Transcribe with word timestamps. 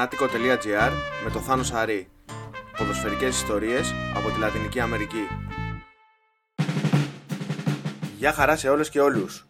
Φανάτικο.gr 0.00 0.90
με 1.24 1.30
το 1.30 1.38
Θάνο 1.38 1.62
Σαρή. 1.62 2.08
Ποδοσφαιρικές 2.78 3.36
ιστορίες 3.36 3.94
από 4.14 4.28
τη 4.28 4.38
Λατινική 4.40 4.80
Αμερική. 4.80 5.26
Γεια 8.18 8.32
χαρά 8.32 8.56
σε 8.56 8.68
όλες 8.68 8.88
και 8.88 9.00
όλους. 9.00 9.46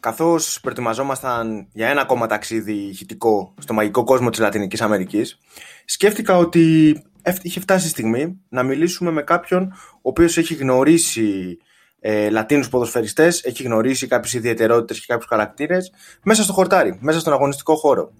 Καθώς 0.00 0.58
προετοιμαζόμασταν 0.62 1.68
για 1.72 1.88
ένα 1.88 2.00
ακόμα 2.00 2.26
ταξίδι 2.26 2.72
ηχητικό 2.72 3.54
στο 3.58 3.74
μαγικό 3.74 4.04
κόσμο 4.04 4.30
της 4.30 4.38
Λατινικής 4.38 4.80
Αμερικής, 4.80 5.38
σκέφτηκα 5.84 6.36
ότι 6.36 6.96
είχε 7.42 7.60
φτάσει 7.60 7.86
η 7.86 7.90
στιγμή 7.90 8.40
να 8.48 8.62
μιλήσουμε 8.62 9.10
με 9.10 9.22
κάποιον 9.22 9.72
ο 9.94 10.08
οποίος 10.08 10.36
έχει 10.36 10.54
γνωρίσει 10.54 11.58
ε, 12.00 12.30
Λατίνους 12.30 12.68
ποδοσφαιριστές, 12.68 13.44
έχει 13.44 13.62
γνωρίσει 13.62 14.06
κάποιες 14.06 14.32
ιδιαιτερότητες 14.32 14.98
και 15.00 15.04
κάποιους 15.08 15.28
χαρακτήρες 15.28 15.92
μέσα 16.22 16.42
στο 16.42 16.52
χορτάρι, 16.52 16.98
μέσα 17.00 17.20
στον 17.20 17.32
αγωνιστικό 17.32 17.74
χώρο. 17.76 18.12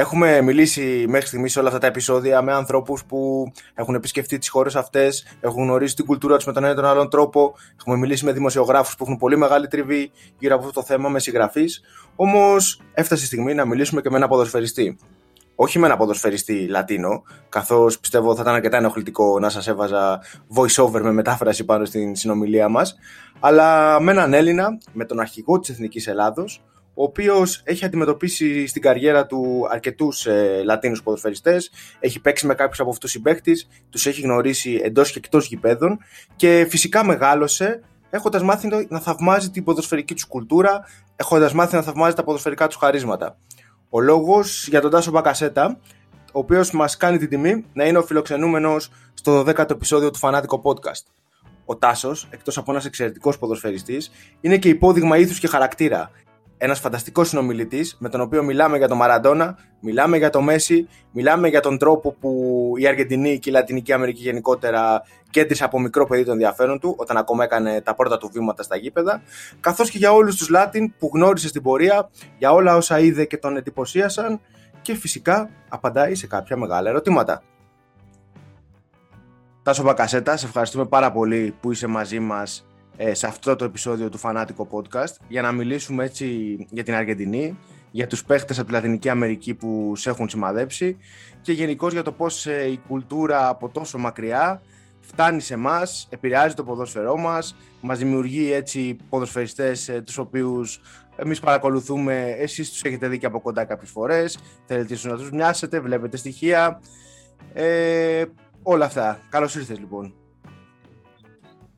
Έχουμε 0.00 0.40
μιλήσει 0.40 1.04
μέχρι 1.08 1.26
στιγμής 1.26 1.52
σε 1.52 1.58
όλα 1.58 1.68
αυτά 1.68 1.80
τα 1.80 1.86
επεισόδια 1.86 2.42
με 2.42 2.52
ανθρώπους 2.52 3.04
που 3.04 3.52
έχουν 3.74 3.94
επισκεφτεί 3.94 4.38
τις 4.38 4.48
χώρες 4.48 4.76
αυτές, 4.76 5.26
έχουν 5.40 5.62
γνωρίσει 5.62 5.94
την 5.94 6.04
κουλτούρα 6.04 6.36
τους 6.36 6.44
με 6.46 6.52
τον 6.52 6.64
ένα 6.64 6.72
ή 6.72 6.76
τον 6.76 6.84
άλλον 6.84 7.10
τρόπο. 7.10 7.54
Έχουμε 7.80 7.96
μιλήσει 7.96 8.24
με 8.24 8.32
δημοσιογράφους 8.32 8.96
που 8.96 9.04
έχουν 9.04 9.16
πολύ 9.16 9.36
μεγάλη 9.36 9.66
τριβή 9.66 10.10
γύρω 10.38 10.54
από 10.54 10.66
αυτό 10.66 10.80
το 10.80 10.86
θέμα, 10.86 11.08
με 11.08 11.18
συγγραφείς. 11.18 11.80
Όμως 12.16 12.80
έφτασε 12.92 13.22
η 13.22 13.26
στιγμή 13.26 13.54
να 13.54 13.64
μιλήσουμε 13.64 14.00
και 14.00 14.10
με 14.10 14.16
ένα 14.16 14.28
ποδοσφαιριστή. 14.28 14.98
Όχι 15.54 15.78
με 15.78 15.86
ένα 15.86 15.96
ποδοσφαιριστή 15.96 16.66
Λατίνο, 16.66 17.22
καθώς 17.48 17.98
πιστεύω 17.98 18.34
θα 18.34 18.42
ήταν 18.42 18.54
αρκετά 18.54 18.76
ενοχλητικό 18.76 19.38
να 19.38 19.48
σας 19.48 19.68
έβαζα 19.68 20.20
voice 20.54 20.84
over 20.84 21.00
με 21.02 21.12
μετάφραση 21.12 21.64
πάνω 21.64 21.84
στην 21.84 22.14
συνομιλία 22.14 22.68
μας, 22.68 22.96
αλλά 23.40 24.00
με 24.00 24.10
έναν 24.10 24.32
Έλληνα, 24.32 24.68
με 24.92 25.04
τον 25.04 25.20
αρχηγό 25.20 25.58
της 25.58 25.70
Εθνικής 25.70 26.06
Ελλάδος, 26.06 26.62
ο 27.00 27.02
οποίος 27.02 27.60
έχει 27.64 27.84
αντιμετωπίσει 27.84 28.66
στην 28.66 28.82
καριέρα 28.82 29.26
του 29.26 29.66
αρκετούς 29.70 30.26
ε, 30.26 30.62
Λατίνους 30.64 31.02
ποδοσφαιριστές, 31.02 31.70
έχει 32.00 32.20
παίξει 32.20 32.46
με 32.46 32.54
κάποιους 32.54 32.80
από 32.80 32.90
αυτούς 32.90 33.10
συμπαίκτες, 33.10 33.68
τους 33.90 34.06
έχει 34.06 34.20
γνωρίσει 34.20 34.80
εντός 34.82 35.12
και 35.12 35.18
εκτός 35.18 35.46
γηπέδων 35.46 35.98
και 36.36 36.66
φυσικά 36.68 37.04
μεγάλωσε 37.04 37.82
έχοντας 38.10 38.42
μάθει 38.42 38.86
να 38.88 39.00
θαυμάζει 39.00 39.50
την 39.50 39.64
ποδοσφαιρική 39.64 40.14
τους 40.14 40.26
κουλτούρα, 40.26 40.84
έχοντας 41.16 41.52
μάθει 41.52 41.74
να 41.74 41.82
θαυμάζει 41.82 42.14
τα 42.14 42.24
ποδοσφαιρικά 42.24 42.66
τους 42.66 42.76
χαρίσματα. 42.76 43.36
Ο 43.90 44.00
λόγος 44.00 44.68
για 44.68 44.80
τον 44.80 44.90
Τάσο 44.90 45.10
Μπακασέτα, 45.10 45.78
ο 46.32 46.38
οποίος 46.38 46.70
μας 46.70 46.96
κάνει 46.96 47.18
την 47.18 47.28
τιμή 47.28 47.64
να 47.72 47.84
είναι 47.84 47.98
ο 47.98 48.02
φιλοξενούμενος 48.02 48.90
στο 49.14 49.44
12ο 49.46 49.70
επεισόδιο 49.70 50.10
του 50.10 50.18
Φανάτικο 50.18 50.62
Podcast. 50.64 51.04
Ο 51.64 51.76
Τάσος, 51.76 52.28
εκτός 52.30 52.58
από 52.58 52.70
ένας 52.70 52.84
εξαιρετικός 52.84 53.38
ποδοσφαιριστής, 53.38 54.10
είναι 54.40 54.58
και 54.58 54.68
υπόδειγμα 54.68 55.16
ήθους 55.16 55.38
και 55.38 55.46
χαρακτήρα 55.46 56.10
ένας 56.62 56.80
φανταστικός 56.80 57.28
συνομιλητής 57.28 57.96
με 57.98 58.08
τον 58.08 58.20
οποίο 58.20 58.42
μιλάμε 58.42 58.76
για 58.76 58.88
τον 58.88 58.96
Μαραντόνα, 58.96 59.56
μιλάμε 59.80 60.16
για 60.16 60.30
το 60.30 60.40
Μέση, 60.40 60.88
μιλάμε 61.12 61.48
για 61.48 61.60
τον 61.60 61.78
τρόπο 61.78 62.12
που 62.12 62.72
η 62.76 62.86
Αργεντινή 62.86 63.38
και 63.38 63.50
η 63.50 63.52
Λατινική 63.52 63.92
Αμερική 63.92 64.22
γενικότερα 64.22 65.02
κέντρισε 65.30 65.64
από 65.64 65.80
μικρό 65.80 66.06
παιδί 66.06 66.24
τον 66.24 66.32
ενδιαφέρον 66.32 66.78
του, 66.78 66.94
όταν 66.98 67.16
ακόμα 67.16 67.44
έκανε 67.44 67.80
τα 67.80 67.94
πρώτα 67.94 68.18
του 68.18 68.30
βήματα 68.32 68.62
στα 68.62 68.76
γήπεδα, 68.76 69.22
καθώς 69.60 69.90
και 69.90 69.98
για 69.98 70.12
όλους 70.12 70.36
τους 70.36 70.48
Λάτιν 70.48 70.94
που 70.98 71.10
γνώρισε 71.14 71.48
στην 71.48 71.62
πορεία, 71.62 72.10
για 72.38 72.52
όλα 72.52 72.76
όσα 72.76 72.98
είδε 72.98 73.24
και 73.24 73.36
τον 73.36 73.56
εντυπωσίασαν 73.56 74.40
και 74.82 74.94
φυσικά 74.94 75.50
απαντάει 75.68 76.14
σε 76.14 76.26
κάποια 76.26 76.56
μεγάλα 76.56 76.88
ερωτήματα. 76.88 77.42
Τάσο 79.62 79.82
Μπακασέτα, 79.82 80.36
σε 80.36 80.46
ευχαριστούμε 80.46 80.86
πάρα 80.86 81.12
πολύ 81.12 81.54
που 81.60 81.72
είσαι 81.72 81.86
μαζί 81.86 82.20
μας 82.20 82.58
ε, 82.58 82.69
σε 83.12 83.26
αυτό 83.26 83.56
το 83.56 83.64
επεισόδιο 83.64 84.08
του 84.08 84.18
Φανάτικο 84.18 84.68
Podcast 84.70 85.14
για 85.28 85.42
να 85.42 85.52
μιλήσουμε 85.52 86.04
έτσι 86.04 86.56
για 86.70 86.84
την 86.84 86.94
Αργεντινή, 86.94 87.58
για 87.90 88.06
τους 88.06 88.24
παίχτες 88.24 88.58
από 88.58 88.66
τη 88.66 88.72
Λατινική 88.72 89.08
Αμερική 89.08 89.54
που 89.54 89.92
σε 89.96 90.10
έχουν 90.10 90.28
σημαδέψει 90.28 90.96
και 91.42 91.52
γενικώ 91.52 91.88
για 91.88 92.02
το 92.02 92.12
πώς 92.12 92.46
ε, 92.46 92.70
η 92.70 92.80
κουλτούρα 92.88 93.48
από 93.48 93.68
τόσο 93.68 93.98
μακριά 93.98 94.62
φτάνει 95.00 95.40
σε 95.40 95.54
εμάς, 95.54 96.08
επηρεάζει 96.10 96.54
το 96.54 96.64
ποδόσφαιρό 96.64 97.16
μας, 97.16 97.56
μας 97.80 97.98
δημιουργεί 97.98 98.52
έτσι 98.52 98.96
ποδοσφαιριστές 99.08 99.88
ε, 99.88 100.00
τους 100.00 100.18
οποίους 100.18 100.80
εμείς 101.16 101.40
παρακολουθούμε, 101.40 102.34
εσείς 102.38 102.70
τους 102.70 102.82
έχετε 102.82 103.08
δει 103.08 103.18
και 103.18 103.26
από 103.26 103.40
κοντά 103.40 103.64
κάποιες 103.64 103.90
φορές, 103.90 104.38
θέλετε 104.66 104.98
να 105.02 105.16
τους 105.16 105.30
μοιάσετε, 105.30 105.80
βλέπετε 105.80 106.16
στοιχεία, 106.16 106.80
ε, 107.52 108.24
όλα 108.62 108.84
αυτά. 108.84 109.20
Καλώς 109.30 109.54
ήρθες 109.54 109.78
λοιπόν. 109.78 110.19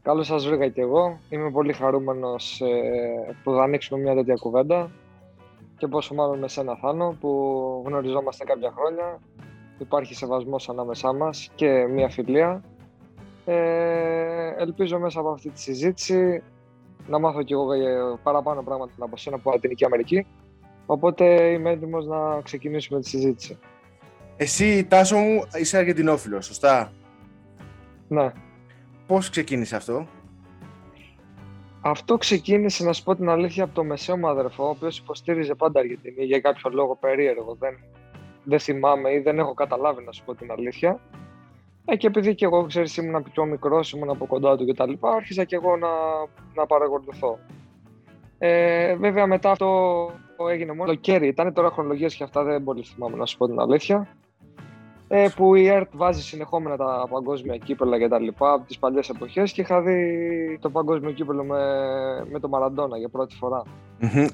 Καλώς 0.02 0.26
σας 0.26 0.46
βρήκα 0.46 0.68
και 0.68 0.80
εγώ. 0.80 1.18
Είμαι 1.28 1.50
πολύ 1.50 1.72
χαρούμενος 1.72 2.60
ε, 2.60 3.36
που 3.42 3.52
θα 3.52 3.62
ανοίξουμε 3.62 4.00
μια 4.00 4.14
τέτοια 4.14 4.34
κουβέντα 4.34 4.90
και 5.76 5.86
πόσο 5.86 6.14
μάλλον 6.14 6.38
με 6.38 6.48
σένα 6.48 6.76
Θάνο 6.76 7.16
που 7.20 7.82
γνωριζόμαστε 7.86 8.44
κάποια 8.44 8.72
χρόνια. 8.76 9.20
Υπάρχει 9.78 10.14
σεβασμός 10.14 10.68
ανάμεσά 10.68 11.12
μας 11.12 11.50
και 11.54 11.86
μια 11.86 12.08
φιλία. 12.08 12.62
Ε, 13.44 14.54
ελπίζω 14.58 14.98
μέσα 14.98 15.20
από 15.20 15.30
αυτή 15.30 15.50
τη 15.50 15.60
συζήτηση 15.60 16.42
να 17.06 17.18
μάθω 17.18 17.42
κι 17.42 17.52
εγώ 17.52 17.66
παραπάνω 18.22 18.62
πράγματα 18.62 18.92
από 18.98 19.16
σένα 19.16 19.36
από 19.36 19.50
Λατινική 19.50 19.84
Αμερική. 19.84 20.26
Οπότε 20.86 21.24
είμαι 21.24 21.70
έτοιμος 21.70 22.06
να 22.06 22.40
ξεκινήσουμε 22.42 23.00
τη 23.00 23.08
συζήτηση. 23.08 23.58
Εσύ, 24.36 24.84
Τάσο 24.84 25.16
μου, 25.16 25.42
είσαι 25.60 25.76
Αργεντινόφιλος, 25.76 26.46
σωστά; 26.46 26.92
Ναι. 28.08 28.32
Πώς 29.12 29.30
ξεκίνησε 29.30 29.76
αυτό; 29.76 30.06
Αυτό 31.80 32.16
ξεκίνησε, 32.16 32.84
να 32.84 32.92
σου 32.92 33.02
πω 33.02 33.16
την 33.16 33.28
αλήθεια, 33.28 33.64
από 33.64 33.74
το 33.74 33.84
μεσαίο 33.84 34.16
μου 34.16 34.28
αδερφό, 34.28 34.64
ο 34.64 34.68
οποίος 34.68 34.98
υποστήριζε 34.98 35.54
πάντα 35.54 35.80
Αργεντινή 35.80 36.24
για 36.24 36.40
κάποιο 36.40 36.70
λόγο 36.70 36.96
περίεργο. 36.96 37.56
Δεν, 37.58 37.78
δεν 38.44 38.58
θυμάμαι 38.58 39.12
ή 39.12 39.18
δεν 39.18 39.38
έχω 39.38 39.54
καταλάβει, 39.54 40.04
να 40.04 40.12
σου 40.12 40.24
πω 40.24 40.34
την 40.34 40.50
αλήθεια. 40.50 41.00
Ε, 41.84 41.96
και 41.96 42.06
επειδή 42.06 42.34
και 42.34 42.44
εγώ, 42.44 42.66
ξέρεις, 42.66 42.96
ήμουν 42.96 43.22
πιο 43.32 43.44
μικρός, 43.44 43.92
ήμουν 43.92 44.10
από 44.10 44.26
κοντά 44.26 44.56
του 44.56 44.66
κτλ., 44.66 44.92
άρχισα 45.00 45.44
και 45.44 45.56
εγώ 45.56 45.76
να, 45.76 45.88
να 46.54 46.66
παρακολουθώ. 46.66 47.38
Ε, 48.38 48.94
βέβαια, 48.94 49.26
μετά 49.26 49.50
αυτό 49.50 50.10
έγινε 50.50 50.72
μόνο 50.72 50.90
το 50.90 50.94
κέρι. 50.94 51.26
Ήταν 51.26 51.52
τώρα 51.52 51.70
χρονολογίες 51.70 52.14
και 52.14 52.24
αυτά 52.24 52.42
δεν 52.42 52.64
πολύ 52.64 52.82
θυμάμαι, 52.82 53.16
να 53.16 53.26
σου 53.26 53.36
πω 53.36 53.46
την 53.46 53.58
αλήθεια 53.58 54.08
ε, 55.14 55.28
που 55.36 55.54
η 55.54 55.66
ΕΡΤ 55.66 55.90
βάζει 55.92 56.22
συνεχόμενα 56.22 56.76
τα 56.76 57.06
παγκόσμια 57.10 57.56
κύπελα 57.56 57.98
και 57.98 58.08
τα 58.08 58.18
λοιπά 58.18 58.52
από 58.52 58.66
τις 58.66 58.78
παλιές 58.78 59.08
εποχές 59.08 59.52
και 59.52 59.60
είχα 59.60 59.80
δει 59.80 60.58
το 60.60 60.70
παγκόσμιο 60.70 61.10
κύπελο 61.12 61.44
με, 61.44 61.58
με 62.30 62.40
το 62.40 62.48
Μαραντόνα 62.48 62.98
για 62.98 63.08
πρώτη 63.08 63.34
φορά. 63.34 63.62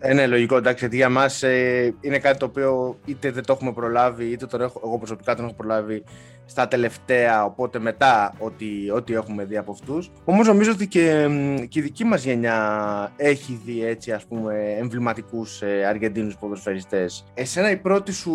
Ε, 0.00 0.14
ναι, 0.14 0.26
λογικό. 0.26 0.56
Εντάξει, 0.56 0.78
γιατί 0.78 0.96
για 0.96 1.08
μας 1.08 1.42
ε, 1.42 1.94
είναι 2.00 2.18
κάτι 2.18 2.38
το 2.38 2.44
οποίο 2.44 2.98
είτε 3.04 3.30
δεν 3.30 3.44
το 3.44 3.52
έχουμε 3.52 3.72
προλάβει, 3.72 4.24
είτε 4.24 4.46
το 4.46 4.62
έχω, 4.62 4.80
εγώ 4.84 4.98
προσωπικά 4.98 5.34
τον 5.34 5.44
έχω 5.44 5.54
προλάβει 5.54 6.04
στα 6.44 6.68
τελευταία, 6.68 7.44
οπότε 7.44 7.78
μετά 7.78 8.34
ό,τι, 8.38 8.90
ό,τι 8.90 9.14
έχουμε 9.14 9.44
δει 9.44 9.56
από 9.56 9.72
αυτούς. 9.72 10.10
Όμως 10.24 10.46
νομίζω 10.46 10.72
ότι 10.72 10.86
και, 10.86 11.28
και 11.68 11.78
η 11.78 11.82
δική 11.82 12.04
μας 12.04 12.24
γενιά 12.24 13.12
έχει 13.16 13.60
δει 13.64 13.84
έτσι, 13.84 14.12
ας 14.12 14.24
πούμε, 14.24 14.76
εμβληματικούς 14.78 15.62
ε, 15.62 15.84
Αργεντίνους 15.86 16.36
ποδοσφαιριστές. 16.36 17.24
Εσένα 17.34 17.70
η 17.70 17.76
πρώτη 17.76 18.12
σου 18.12 18.32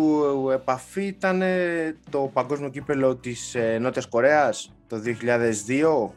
επαφή 0.52 1.04
ήταν 1.04 1.42
το 2.10 2.30
παγκόσμιο 2.32 2.68
κύπελο 2.68 3.16
της 3.16 3.54
ε, 3.54 3.78
Νότιας 3.80 4.06
Κορέας 4.06 4.74
το 4.86 4.96
2002. 4.96 6.10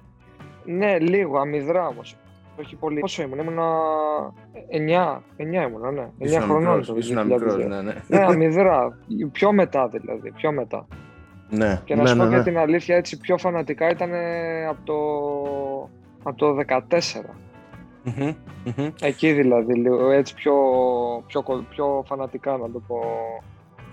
Ναι, 0.66 1.00
λίγο, 1.00 1.40
αμυδρά 1.40 1.88
όμως 1.88 2.16
όχι 2.60 2.76
πολύ. 2.76 3.00
Πόσο 3.00 3.22
ήμουν, 3.22 3.40
ήμουν 3.40 3.58
9, 3.58 5.22
9 5.38 5.68
ήμουν, 5.68 5.94
ναι. 5.94 6.38
9 6.38 6.42
χρονών. 6.42 6.80
Ήσουν 6.98 7.26
μικρός, 7.26 7.58
ναι, 7.58 7.82
ναι. 7.82 7.94
Ναι, 8.08 8.24
αμυδρά. 8.24 8.98
Πιο 9.32 9.52
μετά 9.52 9.88
δηλαδή, 9.88 10.32
πιο 10.32 10.52
μετά. 10.52 10.88
Ναι, 11.50 11.82
και 11.84 11.96
να 11.96 12.02
ναι, 12.02 12.08
σου 12.08 12.18
πω 12.18 12.24
ναι, 12.24 12.30
και 12.30 12.36
ναι. 12.36 12.44
την 12.44 12.58
αλήθεια, 12.58 12.96
έτσι 12.96 13.18
πιο 13.18 13.38
φανατικά 13.38 13.90
ήταν 13.90 14.12
από 14.70 14.80
το, 14.84 14.94
από 16.24 16.38
το 16.38 16.58
14. 16.90 17.22
Μμμ, 18.04 18.34
μμμ. 18.64 18.90
Εκεί 19.02 19.32
δηλαδή, 19.32 19.74
λίγο, 19.74 20.12
έτσι 20.12 20.34
πιο, 20.34 20.54
πιο, 21.28 21.66
πιο 21.70 22.04
φανατικά 22.08 22.52
να 22.58 22.72
το 22.72 22.82
πω. 22.88 23.00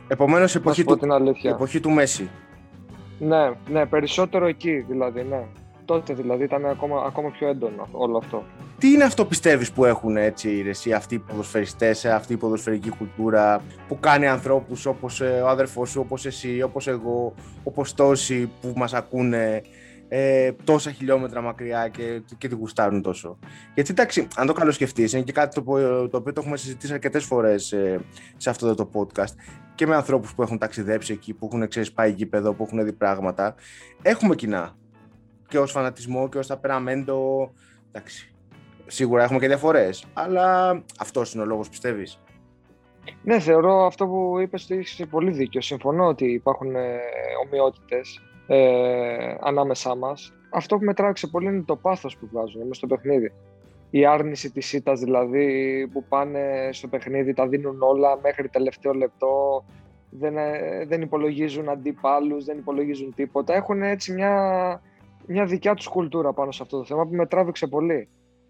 Επομένως, 0.08 0.54
Να 0.54 0.60
εποχή 0.60 0.80
σου 0.80 0.86
πω 0.86 0.92
του, 0.92 0.98
την 0.98 1.12
αλήθεια. 1.12 1.50
εποχή 1.50 1.80
του 1.80 1.90
Μέση. 1.90 2.30
Ναι, 3.18 3.50
ναι, 3.70 3.86
περισσότερο 3.86 4.46
εκεί 4.46 4.84
δηλαδή, 4.88 5.22
ναι. 5.22 5.44
Τότε 5.84 6.14
δηλαδή 6.14 6.44
ήταν 6.44 6.66
ακόμα, 6.66 7.02
ακόμα 7.06 7.30
πιο 7.30 7.48
έντονο 7.48 7.88
όλο 7.92 8.16
αυτό. 8.16 8.44
Τι 8.78 8.90
είναι 8.90 9.04
αυτό 9.04 9.24
πιστεύεις 9.24 9.72
που 9.72 9.84
έχουν 9.84 10.16
έτσι 10.16 10.60
ρε, 10.62 10.68
εσύ, 10.70 10.92
αυτοί 10.92 11.14
οι 11.14 11.18
ποδοσφαιριστές, 11.18 12.04
ε, 12.04 12.10
αυτή 12.12 12.32
η 12.32 12.36
ποδοσφαιρική 12.36 12.90
κουλτούρα 12.90 13.62
που 13.88 13.98
κάνει 14.00 14.26
ανθρώπους 14.26 14.86
όπως 14.86 15.20
ε, 15.20 15.40
ο 15.44 15.48
αδερφός 15.48 15.90
σου, 15.90 16.00
όπως 16.04 16.26
εσύ, 16.26 16.62
όπως 16.62 16.86
εγώ, 16.86 17.34
όπως 17.62 17.94
τόσοι 17.94 18.50
που 18.60 18.72
μας 18.76 18.94
ακούνε 18.94 19.62
ε, 20.08 20.52
τόσα 20.64 20.90
χιλιόμετρα 20.90 21.40
μακριά 21.40 21.88
και, 21.88 22.22
και 22.38 22.48
τη 22.48 22.54
γουστάρουν 22.54 23.02
τόσο. 23.02 23.38
Γιατί 23.74 23.90
εντάξει, 23.90 24.26
αν 24.36 24.46
το 24.46 24.52
καλοσκεφτείς, 24.52 25.12
είναι 25.12 25.22
και 25.22 25.32
κάτι 25.32 25.54
το, 25.54 25.62
που- 25.62 26.08
το 26.10 26.16
οποίο 26.16 26.32
το 26.32 26.40
έχουμε 26.40 26.56
συζητήσει 26.56 26.92
αρκετές 26.92 27.24
φορές 27.24 27.74
σε 28.36 28.50
αυτό 28.50 28.66
εδώ 28.66 28.74
το 28.74 28.90
podcast 28.94 29.34
και 29.74 29.86
με 29.86 29.94
ανθρώπους 29.94 30.34
που 30.34 30.42
έχουν 30.42 30.58
ταξιδέψει 30.58 31.12
εκεί, 31.12 31.32
που 31.34 31.48
έχουν 31.52 31.68
ξέρεις, 31.68 31.92
πάει 31.92 32.10
γήπεδο, 32.10 32.54
που 32.54 32.62
έχουν 32.62 32.84
δει 32.84 32.92
πράγματα. 32.92 33.54
Έχουμε 34.02 34.34
κοινά. 34.34 34.76
Και 35.54 35.60
ως 35.60 35.70
φανατισμό 35.70 36.28
και 36.28 36.38
ως 36.38 36.46
ταπεραμέντο. 36.46 37.50
Εντάξει. 37.88 38.34
Σίγουρα 38.86 39.22
έχουμε 39.22 39.38
και 39.38 39.46
διαφορές. 39.46 40.06
Αλλά 40.12 40.82
αυτός 40.98 41.34
είναι 41.34 41.42
ο 41.42 41.46
λόγος, 41.46 41.68
πιστεύεις; 41.68 42.20
Ναι, 43.22 43.40
θεωρώ 43.40 43.86
αυτό 43.86 44.06
που 44.06 44.38
είπες 44.40 44.64
ότι 44.64 44.74
έχεις 44.74 45.06
πολύ 45.10 45.30
δίκιο. 45.30 45.60
Συμφωνώ 45.60 46.06
ότι 46.06 46.24
υπάρχουν 46.24 46.74
ε, 46.74 46.98
ομοιότητες 47.44 48.20
ε, 48.46 49.34
ανάμεσά 49.40 49.96
μας. 49.96 50.32
Αυτό 50.50 50.78
που 50.78 50.84
με 50.84 50.94
τράβηξε 50.94 51.26
πολύ 51.26 51.46
είναι 51.46 51.62
το 51.62 51.76
πάθος 51.76 52.16
που 52.16 52.28
βγάζουν 52.32 52.60
μέσα 52.60 52.74
στο 52.74 52.86
παιχνίδι. 52.86 53.32
Η 53.90 54.06
άρνηση 54.06 54.50
της 54.50 54.72
ήττας 54.72 55.00
δηλαδή 55.00 55.88
που 55.92 56.04
πάνε 56.04 56.68
στο 56.72 56.88
παιχνίδι, 56.88 57.32
τα 57.32 57.48
δίνουν 57.48 57.82
όλα 57.82 58.18
μέχρι 58.22 58.48
τελευταίο 58.48 58.92
λεπτό. 58.92 59.64
Δεν, 60.10 60.36
ε, 60.36 60.84
δεν 60.86 61.02
υπολογίζουν 61.02 61.68
αντίπαλου, 61.68 62.44
δεν 62.44 62.58
υπολογίζουν 62.58 63.14
τίποτα. 63.14 63.54
Έχουν 63.54 63.82
έτσι 63.82 64.12
μια, 64.12 64.32
μια 65.26 65.44
δικιά 65.44 65.74
τους 65.74 65.88
κουλτούρα 65.88 66.32
πάνω 66.32 66.52
σε 66.52 66.62
αυτό 66.62 66.78
το 66.78 66.84
θέμα 66.84 67.06
που 67.06 67.14
με 67.14 67.26
τράβηξε 67.26 67.66
πολύ 67.66 68.08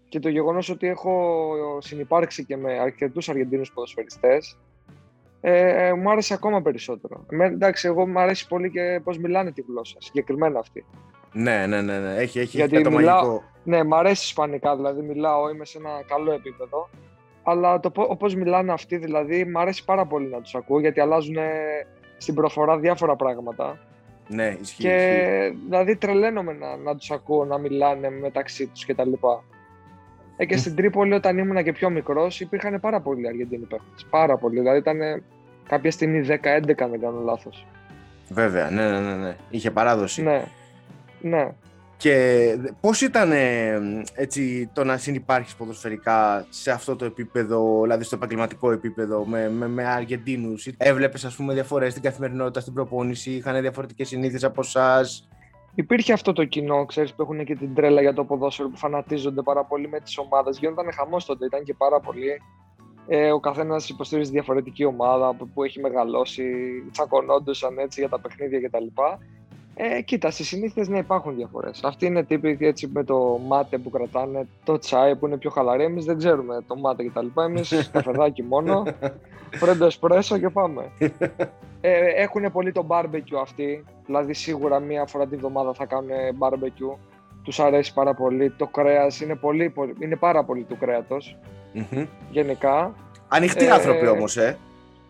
και 0.09 0.19
το 0.19 0.29
γεγονός 0.29 0.69
ότι 0.69 0.87
έχω 0.87 1.53
συνεπάρξει 1.79 2.45
και 2.45 2.57
με 2.57 2.79
αρκετούς 2.79 3.29
Αργεντίνους 3.29 3.71
ποδοσφαιριστές, 3.73 4.57
ε, 5.41 5.93
μου 5.93 6.11
άρεσε 6.11 6.33
ακόμα 6.33 6.61
περισσότερο. 6.61 7.25
Με, 7.29 7.45
εντάξει, 7.45 7.87
εγώ 7.87 8.07
μου 8.07 8.19
αρέσει 8.19 8.47
πολύ 8.47 8.71
και 8.71 9.01
πώς 9.03 9.17
μιλάνε 9.17 9.51
τη 9.51 9.61
γλώσσα, 9.67 9.95
συγκεκριμένα 9.99 10.59
αυτή. 10.59 10.85
Ναι, 11.31 11.65
ναι, 11.67 11.81
ναι, 11.81 11.99
ναι. 11.99 12.15
έχει, 12.15 12.39
έχει, 12.39 12.57
Γιατί 12.57 12.81
το 12.81 12.91
μιλάω, 12.91 13.15
μαγικό. 13.15 13.43
Ναι, 13.63 13.83
μου 13.83 13.95
αρέσει 13.95 14.25
ισπανικά, 14.25 14.75
δηλαδή 14.75 15.01
μιλάω, 15.01 15.49
είμαι 15.49 15.65
σε 15.65 15.77
ένα 15.77 15.89
καλό 16.07 16.31
επίπεδο. 16.31 16.89
Αλλά 17.43 17.79
το 17.79 17.91
πώ 17.91 18.27
μιλάνε 18.35 18.71
αυτοί, 18.71 18.97
δηλαδή, 18.97 19.45
μου 19.45 19.59
αρέσει 19.59 19.85
πάρα 19.85 20.05
πολύ 20.05 20.27
να 20.27 20.41
τους 20.41 20.55
ακούω 20.55 20.79
γιατί 20.79 20.99
αλλάζουν 20.99 21.35
στην 22.17 22.33
προφορά 22.33 22.77
διάφορα 22.77 23.15
πράγματα. 23.15 23.79
Ναι, 24.27 24.57
ισχύει. 24.61 24.81
Και 24.81 24.95
ισχύει. 25.45 25.57
δηλαδή 25.63 25.95
τρελαίνομαι 25.95 26.53
να, 26.53 26.77
να 26.77 26.95
τους 26.95 27.11
ακούω 27.11 27.45
να 27.45 27.57
μιλάνε 27.57 28.09
μεταξύ 28.09 28.67
τους 28.67 28.85
κτλ. 28.85 29.11
Ε, 30.37 30.45
και 30.45 30.57
στην 30.57 30.75
Τρίπολη, 30.75 31.13
όταν 31.13 31.37
ήμουν 31.37 31.63
και 31.63 31.71
πιο 31.71 31.89
μικρός, 31.89 32.39
υπήρχαν 32.39 32.79
πάρα 32.79 33.01
πολλοί 33.01 33.27
Αργεντίνοι 33.27 33.65
παίχτες. 33.65 34.05
Πάρα 34.09 34.37
πολλοί. 34.37 34.59
Δηλαδή 34.59 34.77
ήταν 34.77 35.23
κάποια 35.67 35.91
στιγμή 35.91 36.25
10-11, 36.29 36.37
αν 36.47 36.61
δεν 36.65 36.75
κάνω 36.75 37.21
λάθος. 37.23 37.65
Βέβαια, 38.29 38.69
ναι, 38.69 38.89
ναι, 38.89 38.99
ναι, 38.99 39.15
ναι. 39.15 39.35
Είχε 39.49 39.71
παράδοση. 39.71 40.21
Ναι. 40.23 40.43
ναι. 41.21 41.49
Και 41.97 42.57
πώς 42.81 43.01
ήταν 43.01 43.31
ε, 43.31 43.81
έτσι, 44.13 44.69
το 44.73 44.83
να 44.83 44.97
συνεπάρχεις 44.97 45.55
ποδοσφαιρικά 45.55 46.45
σε 46.49 46.71
αυτό 46.71 46.95
το 46.95 47.05
επίπεδο, 47.05 47.81
δηλαδή 47.81 48.03
στο 48.03 48.15
επαγγελματικό 48.15 48.71
επίπεδο, 48.71 49.25
με, 49.25 49.49
με, 49.49 49.67
με 49.67 49.85
Αργεντίνους; 49.85 50.67
Έβλεπες, 50.77 51.25
ας 51.25 51.35
πούμε, 51.35 51.53
διαφορές 51.53 51.91
στην 51.91 52.03
καθημερινότητα, 52.03 52.59
στην 52.59 52.73
προπόνηση, 52.73 53.31
είχαν 53.31 53.61
διαφορετικές 53.61 54.07
συνήθειες 54.07 54.43
από 54.43 54.61
εσάς; 54.61 55.27
Υπήρχε 55.75 56.13
αυτό 56.13 56.33
το 56.33 56.45
κοινό, 56.45 56.85
ξέρεις, 56.85 57.13
που 57.13 57.21
έχουν 57.21 57.45
και 57.45 57.55
την 57.55 57.73
τρέλα 57.73 58.01
για 58.01 58.13
το 58.13 58.23
ποδόσφαιρο, 58.23 58.69
που 58.69 58.77
φανατίζονται 58.77 59.41
πάρα 59.41 59.63
πολύ 59.63 59.87
με 59.87 59.99
τις 59.99 60.17
ομάδες. 60.17 60.57
Γίνονταν 60.57 60.93
χαμός 60.93 61.25
τότε, 61.25 61.45
ήταν 61.45 61.63
και 61.63 61.73
πάρα 61.73 61.99
πολύ. 61.99 62.41
Ε, 63.07 63.31
ο 63.31 63.39
καθένας 63.39 63.89
υποστηρίζει 63.89 64.31
διαφορετική 64.31 64.85
ομάδα 64.85 65.35
που, 65.35 65.49
που 65.49 65.63
έχει 65.63 65.79
μεγαλώσει, 65.79 66.43
τσακωνόντουσαν 66.91 67.77
έτσι 67.77 67.99
για 67.99 68.09
τα 68.09 68.19
παιχνίδια 68.19 68.59
κτλ. 68.59 68.85
Ε, 69.77 70.01
κοίτα, 70.01 70.31
στις 70.31 70.47
συνήθειες 70.47 70.87
ναι, 70.87 70.97
υπάρχουν 70.97 71.35
διαφορές. 71.35 71.79
Αυτή 71.83 72.05
είναι 72.05 72.23
τύπη 72.23 72.57
έτσι 72.59 72.87
με 72.93 73.03
το 73.03 73.39
μάτε 73.47 73.77
που 73.77 73.89
κρατάνε, 73.89 74.47
το 74.63 74.77
τσάι 74.77 75.15
που 75.15 75.27
είναι 75.27 75.37
πιο 75.37 75.49
χαλαρή. 75.49 75.83
Εμείς 75.83 76.05
δεν 76.05 76.17
ξέρουμε 76.17 76.63
το 76.67 76.75
μάτε 76.75 77.03
κτλ. 77.03 77.41
Εμείς 77.41 77.73
καφεδάκι 77.93 78.43
μόνο, 78.43 78.83
φρέντο 79.51 79.85
εσπρέσο 79.85 80.37
και 80.37 80.49
πάμε. 80.49 80.91
Ε, 81.81 82.05
έχουν 82.15 82.51
πολύ 82.51 82.71
το 82.71 82.85
barbecue 82.89 83.39
αυτοί. 83.41 83.83
Δηλαδή, 84.05 84.33
σίγουρα 84.33 84.79
μία 84.79 85.05
φορά 85.05 85.25
την 85.25 85.33
εβδομάδα 85.33 85.73
θα 85.73 85.85
κάνουν 85.85 86.09
barbecue. 86.39 86.97
Τους 87.43 87.59
αρέσει 87.59 87.93
πάρα 87.93 88.13
πολύ. 88.13 88.49
Το 88.49 88.67
κρέας 88.67 89.21
είναι, 89.21 89.35
πολύ, 89.35 89.73
είναι 89.99 90.15
πάρα 90.15 90.43
πολύ 90.43 90.63
του 90.63 90.77
κρέατος. 90.77 91.37
Mm-hmm. 91.75 92.07
Γενικά. 92.31 92.93
Ανοιχτοί 93.27 93.65
ε, 93.65 93.71
άνθρωποι 93.71 94.07
όμως, 94.07 94.37
ε. 94.37 94.57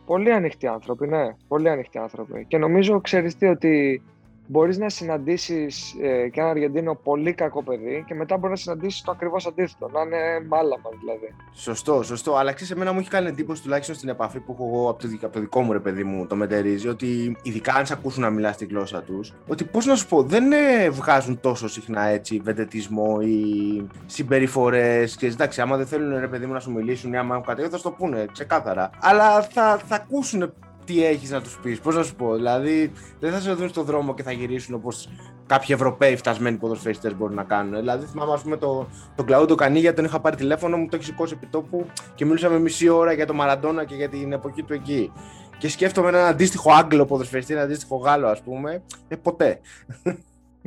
Πολύ 0.06 0.32
ανοιχτοί 0.32 0.68
άνθρωποι, 0.68 1.08
ναι. 1.08 1.36
Πολύ 1.48 1.70
ανοιχτοί 1.70 1.98
άνθρωποι. 1.98 2.46
Και 2.48 2.58
νομίζω, 2.58 3.02
ξέρεις 3.02 3.38
τι, 3.38 3.46
ότι 3.46 4.02
μπορείς 4.48 4.78
να 4.78 4.90
συναντήσεις 4.90 5.96
ε, 6.02 6.30
και 6.30 6.40
ένα 6.40 6.50
Αργεντίνο 6.50 6.96
πολύ 6.96 7.34
κακό 7.34 7.64
παιδί 7.64 8.04
και 8.08 8.14
μετά 8.14 8.38
μπορεί 8.38 8.52
να 8.52 8.58
συναντήσεις 8.58 9.02
το 9.02 9.12
ακριβώς 9.12 9.46
αντίθετο. 9.46 9.90
Να 9.94 10.02
είναι 10.02 10.46
μάλαμα 10.48 10.90
δηλαδή. 11.00 11.36
Σωστό, 11.54 12.04
σωστό. 12.04 12.36
Αλλά 12.36 12.54
ξέρεις, 12.54 12.74
εμένα 12.74 12.92
μου 12.92 13.00
έχει 13.00 13.10
κάνει 13.10 13.28
εντύπωση 13.28 13.62
τουλάχιστον 13.62 13.96
στην 13.96 14.10
επαφή 14.10 14.40
που 14.40 14.52
έχω 14.52 14.68
εγώ 14.68 14.90
από 14.90 15.02
το, 15.02 15.08
από 15.22 15.34
το 15.34 15.40
δικό 15.40 15.62
μου 15.62 15.72
ρε 15.72 15.80
παιδί 15.80 16.04
μου 16.04 16.28
το 16.28 16.36
μετερίζει 16.36 16.88
ότι 16.88 17.38
ειδικά 17.42 17.74
αν 17.74 17.86
σε 17.86 17.94
ακούσουν 17.94 18.22
να 18.22 18.30
μιλάς 18.30 18.58
τη 18.58 18.66
γλώσσα 18.66 19.02
τους, 19.02 19.34
ότι 19.48 19.64
πώς 19.64 19.86
να 19.86 19.96
σου 19.96 20.08
πω, 20.08 20.24
δεν 20.24 20.52
ε, 20.52 20.90
βγάζουν 20.90 21.40
τόσο 21.40 21.68
συχνά 21.68 22.06
έτσι 22.08 22.42
βεντετισμό 22.44 23.18
ή 23.22 23.88
συμπεριφορές. 24.06 25.16
Και 25.16 25.28
εντάξει, 25.28 25.62
άμα 25.62 25.78
δεν 25.78 25.86
θέλουν 25.86 26.20
ρε 26.20 26.28
παιδί 26.28 26.46
μου 26.46 26.54
να 26.54 26.60
σου 26.60 26.72
μιλήσουν 26.72 27.14
ή 27.14 27.18
άμα 27.18 27.34
έχουν 27.34 27.48
κάτι, 27.48 27.70
θα 27.70 27.78
σου 27.78 27.84
το 27.84 27.92
πούνε 27.92 28.26
ξεκάθαρα. 28.32 28.90
Αλλά 29.00 29.42
θα, 29.42 29.78
θα 29.86 29.96
ακούσουν 29.96 30.54
τι 30.86 31.06
έχεις 31.06 31.30
να 31.30 31.42
τους 31.42 31.60
πεις. 31.62 31.80
Πώς 31.80 31.96
να 31.96 32.04
σου 32.04 32.16
πω, 32.16 32.36
Δηλαδή, 32.36 32.92
δεν 33.20 33.32
θα 33.32 33.40
σε 33.40 33.54
δουν 33.54 33.70
στον 33.70 33.86
δρόμο 33.86 34.14
και 34.14 34.24
θα 34.24 34.32
γυρίσουν 34.32 34.76
όπως 34.76 35.10
κάποιοι 35.46 35.68
Ευρωπαίοι 35.70 36.16
φτασμένοι 36.16 36.58
ποδοσφαιριστές 36.58 37.16
μπορούν 37.16 37.36
να 37.36 37.44
κάνουν. 37.44 37.76
Δηλαδή, 37.76 38.06
θυμάμαι, 38.06 38.34
ας 38.34 38.42
πούμε, 38.42 38.58
το, 38.58 38.88
τον 39.16 39.26
Κλαούντο 39.26 39.56
Κανίγια, 39.56 39.94
τον 39.94 40.06
είχα 40.06 40.20
πάρει 40.20 40.36
τηλέφωνο, 40.36 40.78
μου 40.78 40.88
το 40.88 40.96
έχει 40.96 41.06
σηκώσει 41.06 41.34
επί 41.38 41.48
τόπου 41.48 41.86
και 42.16 42.26
μιλούσαμε 42.26 42.60
μισή 42.60 42.90
ώρα 42.90 43.14
για 43.14 43.26
τον 43.26 43.36
Μαραντόνα 43.36 43.86
και 43.86 43.96
για 43.96 44.10
την 44.10 44.32
εποχή 44.32 44.64
του 44.64 44.74
εκεί. 44.74 45.12
Και 45.58 45.70
σκέφτομαι 45.70 46.08
έναν 46.08 46.26
αντίστοιχο 46.26 46.72
Άγγλο 46.72 47.06
ποδοσφαιριστή, 47.06 47.54
ένα 47.54 47.62
αντίστοιχο 47.62 47.96
Γάλλο, 47.96 48.28
ας 48.28 48.42
πούμε. 48.42 48.84
Ε, 49.08 49.16
ποτέ. 49.16 49.60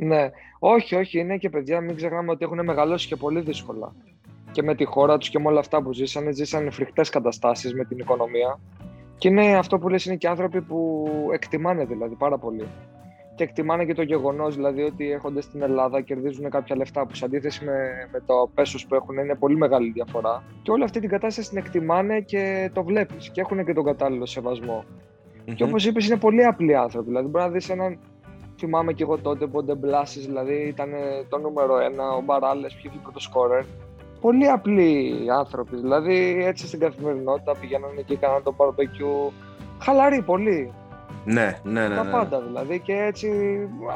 Ναι. 0.01 0.29
Όχι, 0.59 0.95
όχι, 0.95 1.19
είναι 1.19 1.37
και 1.37 1.49
παιδιά, 1.49 1.81
μην 1.81 1.95
ξεχνάμε 1.95 2.31
ότι 2.31 2.45
έχουν 2.45 2.63
μεγαλώσει 2.63 3.07
και 3.07 3.15
πολύ 3.15 3.41
δύσκολα. 3.41 3.95
Και 4.51 4.63
με 4.63 4.75
τη 4.75 4.85
χώρα 4.85 5.17
τους 5.17 5.29
και 5.29 5.39
με 5.39 5.47
όλα 5.47 5.59
αυτά 5.59 5.81
που 5.81 5.93
ζήσανε, 5.93 6.31
ζήσανε 6.31 6.69
φρικτές 6.69 7.09
καταστάσεις 7.09 7.73
με 7.73 7.85
την 7.85 7.97
οικονομία. 7.97 8.59
Και 9.19 9.27
είναι 9.27 9.57
αυτό 9.57 9.77
που 9.79 9.89
λες 9.89 10.05
είναι 10.05 10.15
και 10.15 10.27
άνθρωποι 10.27 10.61
που 10.61 11.07
εκτιμάνε 11.33 11.85
δηλαδή 11.85 12.15
πάρα 12.15 12.37
πολύ. 12.37 12.67
Και 13.35 13.43
εκτιμάνε 13.43 13.85
και 13.85 13.93
το 13.93 14.01
γεγονός 14.01 14.55
δηλαδή 14.55 14.81
ότι 14.81 15.11
έρχονται 15.11 15.41
στην 15.41 15.61
Ελλάδα, 15.61 16.01
κερδίζουν 16.01 16.49
κάποια 16.49 16.75
λεφτά 16.75 17.05
που 17.05 17.15
σε 17.15 17.25
αντίθεση 17.25 17.65
με, 17.65 17.77
με 18.11 18.19
το 18.25 18.49
πέσος 18.53 18.85
που 18.85 18.95
έχουν 18.95 19.17
είναι 19.17 19.35
πολύ 19.35 19.57
μεγάλη 19.57 19.91
διαφορά. 19.91 20.43
Και 20.61 20.71
όλη 20.71 20.83
αυτή 20.83 20.99
την 20.99 21.09
κατάσταση 21.09 21.49
την 21.49 21.57
εκτιμάνε 21.57 22.19
και 22.19 22.71
το 22.73 22.83
βλέπεις 22.83 23.29
και 23.29 23.41
έχουν 23.41 23.65
και 23.65 23.73
τον 23.73 23.83
κατάλληλο 23.83 24.25
σεβασμό. 24.25 24.83
Mm-hmm. 24.83 25.53
Και 25.55 25.63
όπως 25.63 25.85
είπες, 25.85 26.07
είναι 26.07 26.17
πολύ 26.17 26.45
απλοί 26.45 26.75
άνθρωποι. 26.75 27.07
Δηλαδή, 27.07 27.27
μπορεί 27.27 27.43
να 27.43 27.51
δεις 27.51 27.69
έναν. 27.69 27.99
Θυμάμαι 28.57 28.93
και 28.93 29.03
εγώ 29.03 29.17
τότε 29.17 29.45
που 29.47 29.57
ο 29.57 29.63
Ντεμπλάση 29.63 30.19
δηλαδή, 30.19 30.67
ήταν 30.67 30.89
το 31.29 31.37
νούμερο 31.37 31.79
ένα, 31.79 32.09
ο 32.11 32.21
Μπαράλες, 32.21 32.73
πιο 32.73 32.91
πρώτο 33.03 33.19
σκόρερ 33.19 33.63
πολύ 34.21 34.49
απλοί 34.49 35.25
άνθρωποι. 35.37 35.75
Δηλαδή 35.75 36.43
έτσι 36.45 36.67
στην 36.67 36.79
καθημερινότητα 36.79 37.55
πηγαίνανε 37.55 38.01
και 38.01 38.13
έκαναν 38.13 38.43
το 38.43 38.55
barbecue. 38.57 39.31
Χαλαροί 39.79 40.21
πολύ. 40.21 40.73
Ναι, 41.25 41.59
ναι, 41.63 41.87
ναι. 41.87 41.95
Τα 41.95 42.03
ναι. 42.03 42.11
πάντα 42.11 42.41
δηλαδή. 42.41 42.79
Και 42.79 42.93
έτσι 42.93 43.29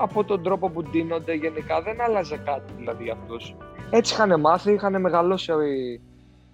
από 0.02 0.24
τον 0.24 0.44
τρόπο 0.44 0.70
που 0.70 0.84
ντύνονται 0.84 1.34
γενικά 1.34 1.82
δεν 1.82 2.02
άλλαζε 2.02 2.38
κάτι 2.46 2.74
δηλαδή 2.78 3.04
για 3.04 3.14
αυτούς. 3.14 3.56
Έτσι 3.90 4.14
είχαν 4.14 4.40
μάθει, 4.40 4.72
είχαν 4.72 5.02
μεγαλώσει 5.02 5.52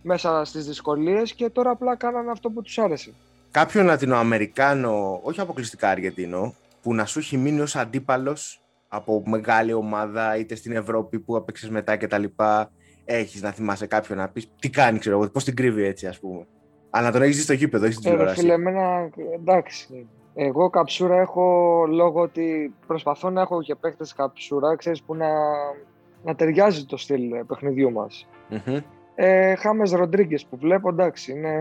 μέσα 0.01 0.45
στις 0.45 0.65
δυσκολίες 0.65 1.33
και 1.33 1.49
τώρα 1.49 1.69
απλά 1.69 1.95
κάνανε 1.95 2.31
αυτό 2.31 2.49
που 2.49 2.61
τους 2.61 2.77
άρεσε. 2.77 3.13
Κάποιον 3.51 3.85
Λατινοαμερικάνο, 3.85 5.19
όχι 5.23 5.41
αποκλειστικά 5.41 5.89
Αργεντίνο, 5.89 6.53
που 6.81 6.93
να 6.93 7.05
σου 7.05 7.19
έχει 7.19 7.37
μείνει 7.37 7.59
ως 7.59 7.75
αντίπαλος 7.75 8.61
από 8.87 9.23
μεγάλη 9.25 9.73
ομάδα 9.73 10.37
είτε 10.37 10.55
στην 10.55 10.71
Ευρώπη 10.71 11.19
που 11.19 11.35
έπαιξες 11.35 11.69
μετά 11.69 11.97
κτλ 11.97 12.23
έχεις 13.13 13.41
να 13.41 13.51
θυμάσαι 13.51 13.87
κάποιον 13.87 14.17
να 14.17 14.29
πεις 14.29 14.51
τι 14.59 14.69
κάνει, 14.69 14.99
ξέρω 14.99 15.17
εγώ, 15.17 15.29
πώς 15.29 15.43
την 15.43 15.55
κρύβει 15.55 15.83
έτσι, 15.83 16.07
ας 16.07 16.19
πούμε. 16.19 16.47
Αλλά 16.89 17.05
να 17.05 17.11
τον 17.11 17.21
έχεις 17.21 17.35
δει 17.35 17.41
στο 17.41 17.53
γήπεδο, 17.53 17.85
έχεις 17.85 17.99
την 17.99 18.07
ε, 18.07 18.11
τηλεόραση. 18.11 18.39
Φίλε, 18.39 18.53
εμένα, 18.53 19.09
εντάξει. 19.35 20.07
Εγώ 20.33 20.69
καψούρα 20.69 21.19
έχω 21.19 21.85
λόγω 21.89 22.21
ότι 22.21 22.73
προσπαθώ 22.87 23.29
να 23.29 23.41
έχω 23.41 23.61
και 23.61 23.75
παίχτε 23.75 24.05
καψούρα, 24.15 24.75
ξέρεις 24.75 25.03
που 25.03 25.15
να, 25.15 25.27
να 26.23 26.35
ταιριάζει 26.35 26.85
το 26.85 26.97
στυλ 26.97 27.45
παιχνιδιού 27.47 27.91
μας. 27.91 28.27
Mm-hmm. 28.51 28.79
Ε, 29.15 29.55
Χάμες 29.55 29.91
Ροντρίγκες 29.91 30.45
που 30.45 30.57
βλέπω, 30.57 30.89
εντάξει, 30.89 31.31
είναι... 31.31 31.51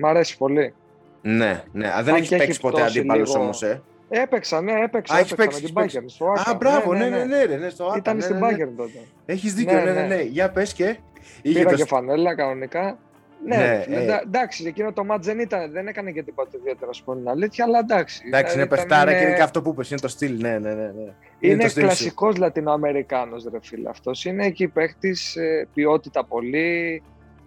μ' 0.00 0.06
αρέσει 0.06 0.36
πολύ. 0.38 0.74
Ναι, 1.22 1.62
ναι. 1.72 1.88
Α, 1.88 2.02
δεν 2.02 2.14
έχεις 2.14 2.28
παίξει 2.28 2.60
ποτέ 2.60 2.82
αντίπαλο 2.82 3.34
όμως, 3.38 3.62
ε. 3.62 3.82
Έπαιξα, 4.22 4.60
ναι, 4.60 4.72
έπαιξα. 4.72 5.14
Α, 5.14 5.18
έπαιξα 5.18 5.36
παίξει, 5.36 5.62
με 5.62 5.68
την 5.86 6.00
Bayern. 6.00 6.04
Στο 6.06 6.26
Άκα. 6.26 6.50
Α, 6.50 6.54
μπράβο, 6.54 6.92
ναι, 6.94 6.98
ναι, 6.98 7.08
ναι, 7.08 7.24
ναι, 7.24 7.36
ναι, 7.36 7.44
ναι, 7.44 7.56
ναι 7.56 7.68
στο 7.68 7.84
Άκα. 7.84 7.96
Ήταν 7.96 8.16
ναι, 8.16 8.22
στην 8.22 8.36
ναι, 8.36 8.48
Bayern 8.48 8.72
τότε. 8.76 8.98
Έχεις 9.26 9.54
δίκιο, 9.54 9.84
ναι, 9.84 9.92
ναι, 9.92 10.06
ναι. 10.06 10.22
Για 10.22 10.50
πες 10.50 10.72
και. 10.72 10.96
Πήρα 11.42 11.70
το... 11.70 11.76
και 11.76 11.84
φανέλα 11.84 12.34
κανονικά. 12.34 12.98
Ναι, 13.46 13.56
Ναι, 13.56 13.84
ναι, 13.96 14.12
ε. 14.12 14.20
εντάξει, 14.22 14.64
εκείνο 14.66 14.92
το 14.92 15.04
μάτς 15.04 15.26
δεν, 15.26 15.38
ήταν, 15.38 15.70
δεν 15.72 15.86
έκανε 15.86 16.10
και 16.10 16.22
τίποτα 16.22 16.50
ιδιαίτερο, 16.54 16.92
σου 16.92 17.04
πω 17.04 17.14
την 17.14 17.28
αλήθεια, 17.28 17.64
αλλά 17.64 17.78
εντάξει. 17.78 18.22
Εντάξει, 18.26 18.54
είναι 18.54 18.64
ήταν- 18.64 18.78
παιχτάρα 18.78 19.10
και 19.10 19.16
είναι- 19.16 19.26
είναι 19.26 19.36
και 19.36 19.42
αυτό 19.42 19.62
που 19.62 19.70
είπες, 19.70 19.90
είναι 19.90 20.00
το 20.00 20.08
στυλ, 20.08 20.40
ναι, 20.40 20.58
ναι, 20.58 20.74
ναι. 20.74 20.84
ναι. 20.84 21.12
Είναι, 21.38 21.62
το 21.62 21.68
στυλ 21.68 21.82
σου. 21.82 21.86
κλασικός 21.86 22.36
Λατινοαμερικάνος, 22.36 23.44
ρε 23.52 23.58
φίλε 23.62 23.88
αυτός. 23.88 24.24
Είναι 24.24 24.46
εκεί 24.46 24.68
παίχτης, 24.68 25.36
ποιότητα 25.74 26.24
πολύ. 26.24 27.02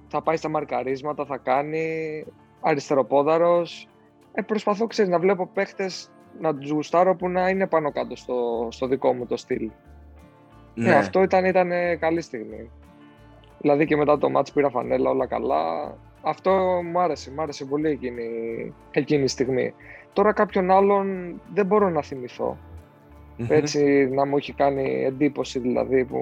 Θα 0.08 0.22
πάει 0.22 0.36
στα 0.36 0.50
μαρκαρίσματα, 0.50 1.26
θα 1.26 1.38
κάνει. 1.38 2.26
Αριστεροπόδαρος. 2.62 3.88
Ε, 4.34 4.42
προσπαθώ, 4.42 4.88
ξέρεις, 4.88 5.12
να 5.12 5.20
βλέπω 5.20 5.50
παίχτες 5.54 6.10
να 6.40 6.56
τους 6.56 6.70
γουστάρω 6.70 7.16
που 7.16 7.30
να 7.30 7.50
είναι 7.50 7.68
πάνω 7.68 7.92
κάτω 7.92 8.16
στο, 8.16 8.68
στο 8.72 8.88
δικό 8.88 9.14
μου 9.14 9.26
το 9.26 9.38
στυλ. 9.38 9.70
Ναι. 10.74 10.88
Ναι. 10.88 10.96
αυτό 10.96 11.22
ήταν, 11.22 11.46
ήταν 11.46 11.72
καλή 12.00 12.22
στιγμή. 12.22 12.70
Δηλαδή 13.60 13.86
και 13.86 13.96
μετά 13.96 14.18
το 14.18 14.30
μάτς 14.30 14.52
πήρα 14.52 14.70
φανέλα 14.70 15.10
όλα 15.10 15.26
καλά. 15.26 15.96
Αυτό 16.22 16.82
μου 16.92 17.00
άρεσε, 17.00 17.32
μου 17.32 17.42
άρεσε 17.42 17.66
πολύ 17.66 17.90
εκείνη, 17.90 18.24
εκείνη 18.92 19.24
η 19.24 19.28
στιγμή. 19.28 19.74
Τώρα 20.14 20.34
κάποιον 20.34 20.72
άλλον 20.72 21.40
δεν 21.54 21.66
μπορώ 21.66 21.90
να 21.90 22.02
θυμηθω 22.02 22.58
Έτσι 23.48 24.10
να 24.14 24.26
μου 24.26 24.38
έχει 24.38 24.54
κάνει 24.54 25.04
εντύπωση 25.04 25.60
δηλαδή 25.60 26.06
που, 26.06 26.20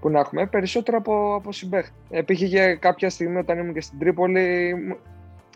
που 0.00 0.10
να 0.10 0.20
έχουμε. 0.20 0.46
Περισσότερο 0.46 0.98
από, 0.98 1.34
από 1.34 1.52
συμπαίχτη. 1.52 1.92
Επήγε 2.10 2.74
κάποια 2.74 3.10
στιγμή 3.10 3.38
όταν 3.38 3.58
ήμουν 3.58 3.74
και 3.74 3.80
στην 3.80 3.98
Τρίπολη 3.98 4.74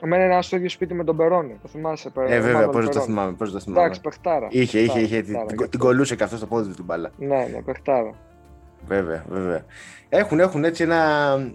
Εμένα 0.03 0.23
ένα 0.23 0.43
στο 0.43 0.57
ίδιο 0.57 0.69
σπίτι 0.69 0.95
με 0.95 1.05
τον 1.05 1.17
Περόνι. 1.17 1.59
Το 1.63 1.69
θυμάσαι. 1.69 2.11
Ε, 2.27 2.41
βέβαια, 2.41 2.69
πώς 2.69 2.89
το 2.89 3.01
θυμάμαι. 3.01 3.33
Πώς 3.33 3.53
το 3.53 3.61
θυμάμαι. 3.61 3.81
Εντάξει, 3.81 4.01
παιχτάρα. 4.01 4.47
Είχε, 4.51 4.79
είχε, 4.79 5.01
είχε. 5.01 5.23
Την, 5.23 5.37
την 5.71 5.79
κολούσε 5.79 6.17
και 6.17 6.23
αυτός 6.23 6.39
στο 6.39 6.47
πόδι 6.47 6.69
του 6.69 6.75
την 6.75 6.85
μπάλα. 6.85 7.11
Ναι, 7.17 7.49
ναι, 7.53 7.63
παιχτάρα. 7.65 8.15
Βέβαια, 8.87 9.25
βέβαια. 9.29 9.65
Έχουν, 10.09 10.41
έχουν 10.41 10.65
έτσι 10.65 10.83
ένα, 10.83 11.03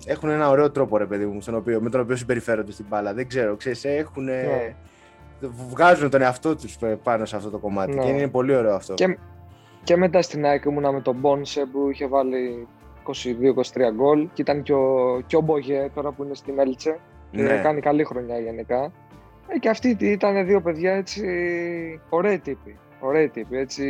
έχουν 0.05 0.29
ένα 0.29 0.49
ωραίο 0.49 0.71
τρόπο, 0.71 0.97
ρε 0.97 1.05
παιδί 1.05 1.25
μου, 1.25 1.41
στον 1.41 1.55
οποίο, 1.55 1.81
με 1.81 1.89
τον 1.89 2.01
οποίο 2.01 2.15
συμπεριφέρονται 2.15 2.71
στην 2.71 2.85
μπάλα. 2.89 3.13
Δεν 3.13 3.27
ξέρω, 3.27 3.55
ξέρεις, 3.55 3.85
έχουν, 3.85 4.23
ναι. 4.23 4.75
βγάζουν 5.69 6.09
τον 6.09 6.21
εαυτό 6.21 6.55
τους 6.55 6.77
πάνω 7.03 7.25
σε 7.25 7.35
αυτό 7.35 7.49
το 7.49 7.57
κομμάτι 7.57 7.93
ναι. 7.93 8.03
και 8.03 8.09
είναι 8.09 8.27
πολύ 8.27 8.55
ωραίο 8.55 8.75
αυτό. 8.75 8.93
Και, 8.93 9.17
και 9.83 9.97
μετά 9.97 10.21
στην 10.21 10.45
ΑΕΚ 10.45 10.65
ήμουνα 10.65 10.91
με 10.91 11.01
τον 11.01 11.15
Μπόνσε 11.15 11.65
που 11.71 11.89
είχε 11.89 12.07
βάλει 12.07 12.67
22-23 13.05 13.93
γκολ 13.95 14.27
και 14.33 14.41
ήταν 14.41 14.63
και 14.63 14.73
ο, 14.73 15.21
και 15.25 15.35
ο 15.35 15.41
Μπογέ 15.41 15.89
τώρα 15.93 16.11
που 16.11 16.23
είναι 16.23 16.35
στην 16.35 16.59
Έλτσε 16.59 16.99
ναι. 17.41 17.61
κάνει 17.61 17.81
καλή 17.81 18.03
χρονιά 18.03 18.39
γενικά. 18.39 18.91
Ε, 19.47 19.57
και 19.57 19.69
αυτοί 19.69 19.97
ήταν 19.99 20.45
δύο 20.45 20.61
παιδιά 20.61 20.93
έτσι 20.93 21.21
ωραίοι 22.09 22.39
τύποι. 22.39 22.77
Ωραίοι 22.99 23.29
τύποι, 23.29 23.57
έτσι 23.57 23.83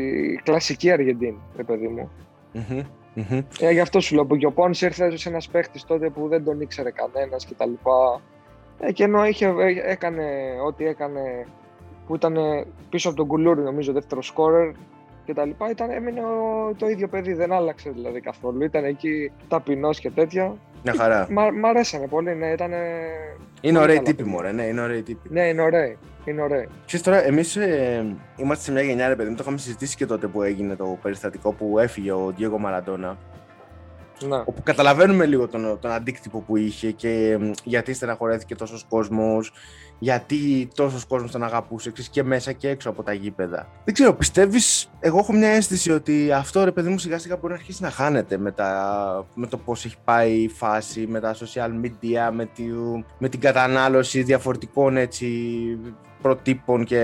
κλασική 0.44 0.92
Αργεντίνη, 0.92 1.42
ρε 1.56 1.64
παιδί 1.64 1.88
μου. 1.88 2.12
Mm-hmm. 2.54 2.84
Mm-hmm. 3.16 3.44
Ε, 3.60 3.72
γι' 3.72 3.80
αυτό 3.80 4.00
σου 4.00 4.16
λέω 4.16 4.26
που 4.26 4.36
και 4.36 4.46
ο 4.46 4.52
Πόνς 4.52 4.82
ήρθε 4.82 5.18
σε 5.18 5.30
ένας 5.30 5.48
παίχτης 5.48 5.84
τότε 5.84 6.10
που 6.10 6.28
δεν 6.28 6.44
τον 6.44 6.62
ήξερε 6.62 6.92
κανένας 6.92 7.48
κτλ. 7.48 7.72
Ε, 8.80 8.92
και 8.92 9.04
ενώ 9.04 9.26
είχε, 9.26 9.46
ε, 9.46 9.92
έκανε 9.92 10.26
ό,τι 10.66 10.86
έκανε 10.86 11.48
που 12.08 12.16
ήταν 12.16 12.38
πίσω 12.90 13.08
από 13.08 13.18
τον 13.18 13.28
Κουλούρι 13.28 13.62
νομίζω 13.62 13.94
δεύτερο 13.94 14.22
σκόρερ 14.22 14.72
και 15.26 15.34
τα 15.34 15.46
λοιπά, 15.46 15.70
ήταν, 15.70 15.90
έμεινε 15.90 16.22
το 16.78 16.88
ίδιο 16.88 17.08
παιδί, 17.08 17.34
δεν 17.34 17.52
άλλαξε 17.52 17.90
δηλαδή 17.90 18.20
καθόλου. 18.22 18.64
Ήταν 18.64 18.84
εκεί 18.84 19.32
ταπεινός 19.48 20.00
και 20.00 20.10
τέτοια. 20.10 20.56
Μια 20.84 20.94
χαρά. 20.98 21.28
Μ' 21.32 21.66
αρέσανε 21.66 22.08
πολύ, 22.08 22.36
ναι, 22.36 22.48
ήταν. 22.48 22.72
Είναι 23.62 23.80
ωραίοι 23.80 24.02
τύποι, 24.02 24.24
μωρέ, 24.24 24.52
ναι, 24.52 24.64
είναι 24.64 24.82
ωραίοι 24.82 25.02
τύποι. 25.02 25.30
Ναι, 25.32 25.48
είναι 25.48 25.62
ωραίοι. 25.62 25.98
Είναι 26.26 26.42
ωραίοι. 26.42 26.68
Ξέρεις 26.86 27.06
τώρα, 27.06 27.26
εμείς 27.26 27.56
ε, 27.56 28.16
είμαστε 28.38 28.64
σε 28.64 28.72
μια 28.72 28.82
γενιά, 28.82 29.08
ρε 29.08 29.16
παιδί 29.16 29.30
μου, 29.30 29.36
το 29.36 29.42
είχαμε 29.44 29.58
συζητήσει 29.58 29.96
και 29.96 30.06
τότε 30.06 30.28
που 30.28 30.42
έγινε 30.42 30.76
το 30.76 30.98
περιστατικό 31.02 31.52
που 31.52 31.80
έφυγε 31.80 32.12
ο 32.12 32.34
Διέγο 32.36 32.58
Μαραντόνα. 32.58 33.18
Ναι. 34.28 34.38
Όπου 34.38 34.64
καταλαβαίνουμε 34.64 35.26
λίγο 35.26 35.48
τον, 35.48 35.80
τον 35.82 35.92
αντίκτυπο 35.92 36.40
που 36.40 36.58
είχε 36.58 36.92
και 36.92 37.40
γιατί 37.64 37.94
στεναχωρέθηκε 37.94 38.56
τόσος 38.56 38.86
κόσμος, 38.90 39.54
γιατί 40.04 40.70
τόσος 40.76 41.06
κόσμος 41.06 41.32
τον 41.32 41.44
αγαπούσε 41.44 41.90
εξής, 41.90 42.10
και 42.10 42.24
μέσα 42.24 42.52
και 42.52 42.70
έξω 42.70 42.90
από 42.90 43.04
τα 43.04 43.14
γήπεδα. 43.14 43.68
Δεν 43.86 43.94
ξέρω, 43.94 44.14
πιστεύεις, 44.14 44.90
εγώ 45.00 45.18
έχω 45.18 45.34
μια 45.34 45.48
αίσθηση 45.48 45.92
ότι 45.92 46.32
αυτό 46.32 46.64
ρε 46.64 46.72
παιδί 46.72 46.90
μου 46.90 46.98
σιγά 46.98 47.20
σιγά 47.20 47.36
μπορεί 47.36 47.54
να 47.54 47.60
αρχίσει 47.60 47.84
να 47.84 47.90
χάνεται 47.90 48.38
με, 48.38 48.52
τα, 48.52 49.26
με 49.36 49.48
το 49.48 49.58
πώς 49.58 49.86
έχει 49.86 49.96
πάει 50.04 50.32
η 50.32 50.48
φάση, 50.48 51.08
με 51.08 51.20
τα 51.20 51.36
social 51.36 51.86
media, 51.86 52.32
με, 52.32 52.46
τη, 52.46 52.64
με 53.18 53.30
την 53.30 53.40
κατανάλωση 53.40 54.24
διαφορετικών 54.24 54.98
έτσι, 54.98 55.28
προτύπων 56.22 56.86
και 56.86 57.02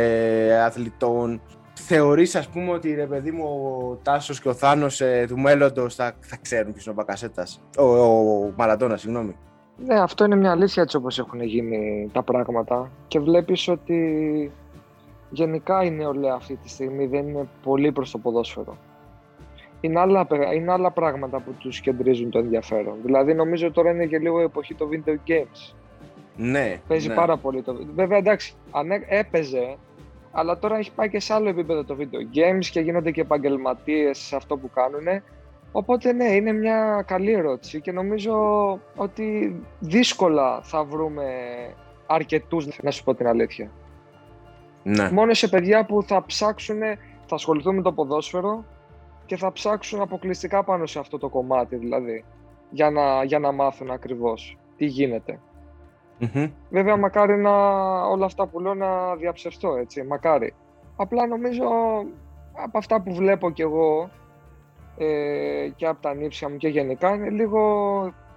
αθλητών 0.65 1.41
θεωρείς 1.73 2.35
ας 2.35 2.47
πούμε 2.47 2.71
ότι 2.71 2.93
ρε 2.93 3.05
παιδί 3.05 3.31
μου 3.31 3.43
ο 3.43 3.95
Τάσος 4.03 4.41
και 4.41 4.49
ο 4.49 4.53
Θάνος 4.53 5.01
ε, 5.01 5.25
του 5.27 5.39
μέλλοντος 5.39 5.95
θα, 5.95 6.13
θα 6.19 6.37
ξέρουν 6.41 6.71
ποιος 6.71 6.85
είναι 6.85 6.93
ο 6.93 6.97
Μπακασέτας, 6.97 7.61
ο, 7.77 7.83
ο, 7.83 8.53
Μαραντώνας, 8.55 9.01
συγγνώμη. 9.01 9.35
Ναι, 9.85 9.99
αυτό 9.99 10.25
είναι 10.25 10.35
μια 10.35 10.51
αλήθεια 10.51 10.83
έτσι 10.83 10.97
όπως 10.97 11.19
έχουν 11.19 11.41
γίνει 11.41 12.09
τα 12.13 12.23
πράγματα 12.23 12.91
και 13.07 13.19
βλέπεις 13.19 13.67
ότι 13.67 14.51
γενικά 15.29 15.83
η 15.83 15.91
νεολαία 15.91 16.33
αυτή 16.33 16.55
τη 16.55 16.69
στιγμή 16.69 17.05
δεν 17.05 17.27
είναι 17.27 17.47
πολύ 17.63 17.91
προς 17.91 18.11
το 18.11 18.17
ποδόσφαιρο. 18.17 18.77
Είναι 19.81 19.99
άλλα, 19.99 20.27
είναι 20.55 20.71
άλλα 20.71 20.91
πράγματα 20.91 21.39
που 21.39 21.51
τους 21.57 21.79
κεντρίζουν 21.79 22.29
το 22.29 22.39
ενδιαφέρον. 22.39 22.95
Δηλαδή 23.03 23.33
νομίζω 23.33 23.71
τώρα 23.71 23.91
είναι 23.91 24.05
και 24.05 24.17
λίγο 24.19 24.39
η 24.39 24.43
εποχή 24.43 24.75
των 24.75 24.89
video 24.91 25.29
games. 25.29 25.73
Ναι. 26.35 26.81
Παίζει 26.87 27.07
ναι. 27.07 27.13
πάρα 27.13 27.37
πολύ 27.37 27.61
το. 27.61 27.77
Βέβαια 27.95 28.17
εντάξει, 28.17 28.53
αν 28.71 28.87
έπαιζε 29.07 29.77
αλλά 30.31 30.59
τώρα 30.59 30.77
έχει 30.77 30.91
πάει 30.91 31.09
και 31.09 31.19
σε 31.19 31.33
άλλο 31.33 31.49
επίπεδο 31.49 31.83
το 31.83 31.97
video 31.99 32.37
games 32.37 32.65
και 32.71 32.79
γίνονται 32.79 33.11
και 33.11 33.21
επαγγελματίες 33.21 34.17
σε 34.17 34.35
αυτό 34.35 34.57
που 34.57 34.69
κάνουν. 34.73 35.21
Οπότε 35.71 36.13
ναι, 36.13 36.25
είναι 36.25 36.51
μια 36.51 37.03
καλή 37.07 37.31
ερώτηση 37.31 37.81
και 37.81 37.91
νομίζω 37.91 38.35
ότι 38.95 39.55
δύσκολα 39.79 40.61
θα 40.61 40.83
βρούμε 40.83 41.25
αρκετούς, 42.07 42.67
να 42.81 42.91
σου 42.91 43.03
πω 43.03 43.13
την 43.13 43.27
αλήθεια. 43.27 43.71
Ναι. 44.83 45.11
Μόνο 45.11 45.33
σε 45.33 45.47
παιδιά 45.47 45.85
που 45.85 46.03
θα 46.03 46.25
ψάξουν, 46.25 46.79
θα 47.25 47.35
ασχοληθούν 47.35 47.75
με 47.75 47.81
το 47.81 47.93
ποδόσφαιρο 47.93 48.65
και 49.25 49.37
θα 49.37 49.51
ψάξουν 49.51 50.01
αποκλειστικά 50.01 50.63
πάνω 50.63 50.85
σε 50.85 50.99
αυτό 50.99 51.17
το 51.17 51.29
κομμάτι 51.29 51.75
δηλαδή, 51.75 52.25
για 52.69 52.89
να, 52.89 53.23
για 53.23 53.39
να 53.39 53.51
μάθουν 53.51 53.91
ακριβώς 53.91 54.57
τι 54.77 54.85
γίνεται. 54.85 55.39
Mm-hmm. 56.21 56.51
Βέβαια, 56.69 56.97
μακάρι 56.97 57.37
να 57.37 57.51
όλα 58.01 58.25
αυτά 58.25 58.47
που 58.47 58.59
λέω 58.59 58.73
να 58.73 59.15
διαψευστώ, 59.15 59.75
έτσι, 59.75 60.03
μακάρι. 60.03 60.53
Απλά 60.95 61.27
νομίζω 61.27 61.65
από 62.53 62.77
αυτά 62.77 63.01
που 63.01 63.13
βλέπω 63.13 63.51
κι 63.51 63.61
εγώ 63.61 64.09
ε, 64.99 65.69
και 65.75 65.85
από 65.87 66.01
τα 66.01 66.13
νύψια 66.13 66.49
μου 66.49 66.57
και 66.57 66.67
γενικά 66.67 67.13
είναι 67.13 67.29
λίγο 67.29 67.61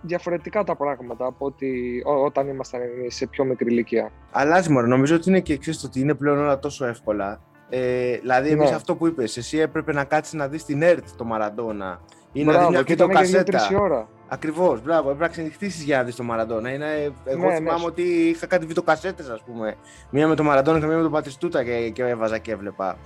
διαφορετικά 0.02 0.64
τα 0.64 0.76
πράγματα 0.76 1.26
από 1.26 1.46
ότι 1.46 2.02
όταν 2.24 2.48
ήμασταν 2.48 2.80
σε 3.06 3.26
πιο 3.26 3.44
μικρή 3.44 3.70
ηλικία. 3.70 4.10
Αλλάζει 4.30 4.70
μόνο. 4.70 4.86
Νομίζω 4.86 5.14
ότι 5.14 5.28
είναι 5.28 5.40
και 5.40 5.52
εξής 5.52 5.84
ότι 5.84 6.00
είναι 6.00 6.14
πλέον 6.14 6.38
όλα 6.38 6.58
τόσο 6.58 6.86
εύκολα. 6.86 7.40
Ε, 7.68 8.16
δηλαδή, 8.16 8.48
εμείς 8.48 8.70
ναι. 8.70 8.76
αυτό 8.76 8.96
που 8.96 9.06
είπες, 9.06 9.36
εσύ 9.36 9.58
έπρεπε 9.58 9.92
να 9.92 10.04
κάτσεις 10.04 10.32
να 10.32 10.48
δεις 10.48 10.64
την 10.64 10.82
ΕΡΤ 10.82 11.06
το 11.16 11.24
Μαραντόνα 11.24 12.00
ή 12.32 12.44
να 12.44 12.58
δεις 12.58 12.68
μια 12.68 12.82
βιντεοκασέτα. 12.82 13.68
ώρα. 13.78 14.08
Ακριβώς, 14.28 14.82
μπράβο. 14.82 15.02
Έπρεπε 15.08 15.24
να 15.24 15.28
ξενυχτήσεις 15.28 15.82
για 15.82 15.96
να 15.96 16.02
δεις 16.02 16.16
το 16.16 16.22
Μαραντόνα. 16.22 16.72
Είναι, 16.72 17.12
εγώ 17.24 17.46
ναι, 17.46 17.54
θυμάμαι 17.54 17.78
ναι. 17.78 17.86
ότι 17.86 18.02
είχα 18.02 18.46
κάτι 18.46 18.66
βιντεοκασέτες, 18.66 19.28
ας 19.28 19.42
πούμε. 19.42 19.74
Μία 20.10 20.28
με 20.28 20.34
το 20.34 20.42
Μαραντόνα 20.42 20.78
και 20.78 20.86
μία 20.86 20.96
με 20.96 21.02
τον 21.02 21.12
Πατριστούτα 21.12 21.64
και, 21.64 21.90
και 21.90 22.02
έβαζα 22.02 22.38
και 22.38 22.52
έβλεπα. 22.52 22.98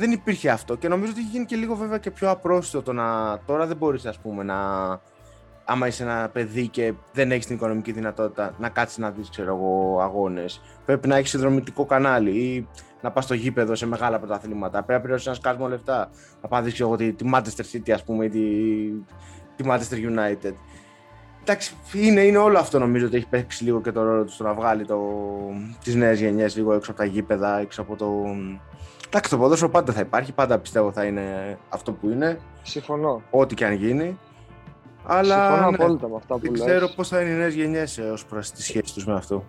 Δεν 0.00 0.12
υπήρχε 0.12 0.50
αυτό 0.50 0.74
και 0.76 0.88
νομίζω 0.88 1.12
ότι 1.12 1.20
έχει 1.20 1.30
γίνει 1.30 1.44
και 1.44 1.56
λίγο 1.56 1.74
βέβαια 1.74 1.98
και 1.98 2.10
πιο 2.10 2.30
απρόσιτο 2.30 2.82
το 2.82 2.92
να. 2.92 3.38
Τώρα 3.46 3.66
δεν 3.66 3.76
μπορείς, 3.76 4.06
ας 4.06 4.18
πούμε, 4.18 4.42
να. 4.42 4.56
Άμα 5.64 5.86
είσαι 5.86 6.02
ένα 6.02 6.28
παιδί 6.32 6.68
και 6.68 6.92
δεν 7.12 7.30
έχεις 7.32 7.46
την 7.46 7.56
οικονομική 7.56 7.92
δυνατότητα 7.92 8.54
να 8.58 8.68
κάτσεις 8.68 8.98
να 8.98 9.10
δεις, 9.10 9.30
ξέρω 9.30 9.56
εγώ, 9.56 10.00
αγώνες. 10.00 10.60
Πρέπει 10.84 11.08
να 11.08 11.16
έχεις 11.16 11.30
συνδρομητικό 11.30 11.84
κανάλι 11.84 12.30
ή 12.30 12.68
να 13.00 13.10
πας 13.10 13.24
στο 13.24 13.34
γήπεδο 13.34 13.74
σε 13.74 13.86
μεγάλα 13.86 14.18
πρωταθλήματα. 14.18 14.82
Πρέπει 14.82 14.92
να 14.92 15.00
πληρώσεις 15.00 15.26
ένα 15.26 15.34
σκάσμο 15.34 15.68
λεφτά. 15.68 16.10
Να 16.42 16.48
πας 16.48 16.64
δεις, 16.64 16.80
εγώ, 16.80 16.96
τη, 16.96 17.12
τη 17.12 17.30
Manchester 17.34 17.64
City, 17.72 17.90
ας 17.90 18.04
πούμε, 18.04 18.24
ή 18.24 18.28
τη, 18.28 18.40
τη 19.56 19.64
Manchester 19.66 20.10
United. 20.10 20.54
Εντάξει, 21.42 21.74
είναι, 21.92 22.20
είναι 22.20 22.38
όλο 22.38 22.58
αυτό 22.58 22.78
νομίζω 22.78 23.06
ότι 23.06 23.16
έχει 23.16 23.28
παίξει 23.28 23.64
λίγο 23.64 23.80
και 23.80 23.92
το 23.92 24.02
ρόλο 24.02 24.24
τους 24.24 24.34
στο 24.34 24.44
να 24.44 24.54
βγάλει 24.54 24.84
το, 24.86 24.98
τις 25.84 25.94
νέες 25.94 26.20
γενιές 26.20 26.56
λίγο 26.56 26.72
έξω 26.72 26.90
από 26.90 27.00
τα 27.00 27.06
γήπεδα, 27.06 27.58
έξω 27.58 27.82
από 27.82 27.96
το... 27.96 28.12
Εντάξει, 29.12 29.30
το 29.30 29.38
ποδόσφαιρο 29.38 29.70
πάντα 29.70 29.92
θα 29.92 30.00
υπάρχει, 30.00 30.32
πάντα 30.32 30.58
πιστεύω 30.58 30.92
θα 30.92 31.04
είναι 31.04 31.58
αυτό 31.68 31.92
που 31.92 32.08
είναι. 32.08 32.40
Συμφωνώ. 32.62 33.22
Ό,τι 33.30 33.54
και 33.54 33.64
αν 33.64 33.72
γίνει. 33.72 34.18
Αλλά 35.04 35.46
Συμφωνώ 35.46 35.70
ναι, 35.70 35.76
απόλυτα 35.76 36.08
με 36.08 36.16
αυτά 36.16 36.34
που 36.34 36.40
δεν 36.40 36.50
λες. 36.50 36.60
ξέρω 36.64 36.88
πώς 36.96 37.08
θα 37.08 37.20
είναι 37.20 37.30
οι 37.30 37.34
νέες 37.34 37.54
γενιές 37.54 37.98
ε, 37.98 38.02
ως 38.02 38.24
προς 38.24 38.50
τη 38.50 38.62
σχέση 38.62 38.94
τους 38.94 39.06
με 39.06 39.14
αυτό. 39.14 39.44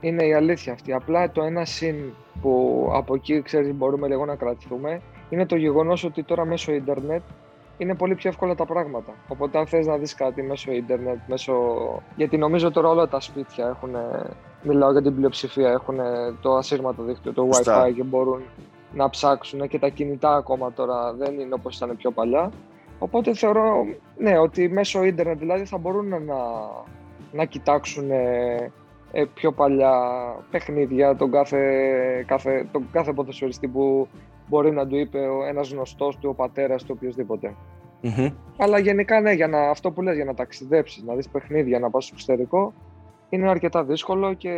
Είναι 0.00 0.24
η 0.26 0.34
αλήθεια 0.34 0.72
αυτή. 0.72 0.92
Απλά 0.92 1.30
το 1.30 1.42
ένα 1.42 1.64
συν 1.64 1.96
που 2.40 2.88
από 2.94 3.14
εκεί 3.14 3.42
ξέρεις, 3.42 3.74
μπορούμε 3.74 4.08
λίγο 4.08 4.24
να 4.24 4.34
κρατηθούμε 4.34 5.00
είναι 5.30 5.46
το 5.46 5.56
γεγονός 5.56 6.04
ότι 6.04 6.22
τώρα 6.22 6.44
μέσω 6.44 6.72
ίντερνετ 6.72 7.22
είναι 7.78 7.94
πολύ 7.94 8.14
πιο 8.14 8.30
εύκολα 8.30 8.54
τα 8.54 8.66
πράγματα. 8.66 9.12
Οπότε, 9.28 9.58
αν 9.58 9.66
θες 9.66 9.86
να 9.86 9.96
δεις 9.96 10.14
κάτι 10.14 10.42
μέσω 10.42 10.72
ίντερνετ, 10.72 11.18
μέσω. 11.26 11.54
Γιατί 12.16 12.36
νομίζω 12.36 12.70
τώρα 12.70 12.88
όλα 12.88 13.08
τα 13.08 13.20
σπίτια 13.20 13.66
έχουν. 13.68 13.90
Μιλάω 14.62 14.92
για 14.92 15.02
την 15.02 15.14
πλειοψηφία, 15.14 15.70
έχουν 15.70 15.98
το 16.40 16.54
ασύρματο 16.54 17.02
δίκτυο, 17.02 17.32
το 17.32 17.48
WiFi 17.52 17.92
και 17.96 18.02
μπορούν 18.02 18.42
να 18.94 19.10
ψάξουν 19.10 19.68
και 19.68 19.78
τα 19.78 19.88
κινητά 19.88 20.34
ακόμα 20.34 20.72
τώρα 20.72 21.12
δεν 21.12 21.40
είναι 21.40 21.54
όπως 21.54 21.76
ήταν 21.76 21.96
πιο 21.96 22.10
παλιά. 22.10 22.50
Οπότε 22.98 23.34
θεωρώ 23.34 23.86
ναι, 24.18 24.38
ότι 24.38 24.68
μέσω 24.68 25.04
ίντερνετ 25.04 25.38
δηλαδή 25.38 25.64
θα 25.64 25.78
μπορούν 25.78 26.08
να, 26.08 26.40
να 27.32 27.44
κοιτάξουν 27.44 28.10
ε, 28.10 28.72
ε, 29.12 29.24
πιο 29.34 29.52
παλιά 29.52 29.94
παιχνίδια, 30.50 31.16
τον 31.16 31.30
κάθε, 31.30 31.58
κάθε, 32.26 32.68
τον 32.72 32.88
κάθε 32.92 33.12
ποδοσφαιριστή 33.12 33.68
που 33.68 34.08
μπορεί 34.48 34.70
να 34.70 34.86
του 34.86 34.96
είπε 34.96 35.18
ένας 35.48 35.70
γνωστός 35.72 36.18
του, 36.18 36.28
ο 36.28 36.34
πατέρας 36.34 36.82
του, 36.82 36.94
οποιοδήποτε. 36.96 37.54
Mm-hmm. 38.02 38.32
Αλλά 38.56 38.78
γενικά 38.78 39.20
ναι, 39.20 39.32
για 39.32 39.48
να, 39.48 39.70
αυτό 39.70 39.90
που 39.90 40.02
λες, 40.02 40.14
για 40.16 40.24
να 40.24 40.34
ταξιδέψεις, 40.34 41.02
να 41.02 41.14
δεις 41.14 41.28
παιχνίδια, 41.28 41.78
να 41.78 41.90
πας 41.90 42.04
στο 42.04 42.14
εξωτερικό, 42.14 42.72
είναι 43.32 43.48
αρκετά 43.48 43.84
δύσκολο 43.84 44.34
και 44.34 44.50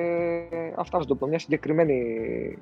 αυτά 0.76 0.98
θα 0.98 1.04
το 1.04 1.14
πω. 1.14 1.26
Μια 1.26 1.38
συγκεκριμένη, 1.38 1.94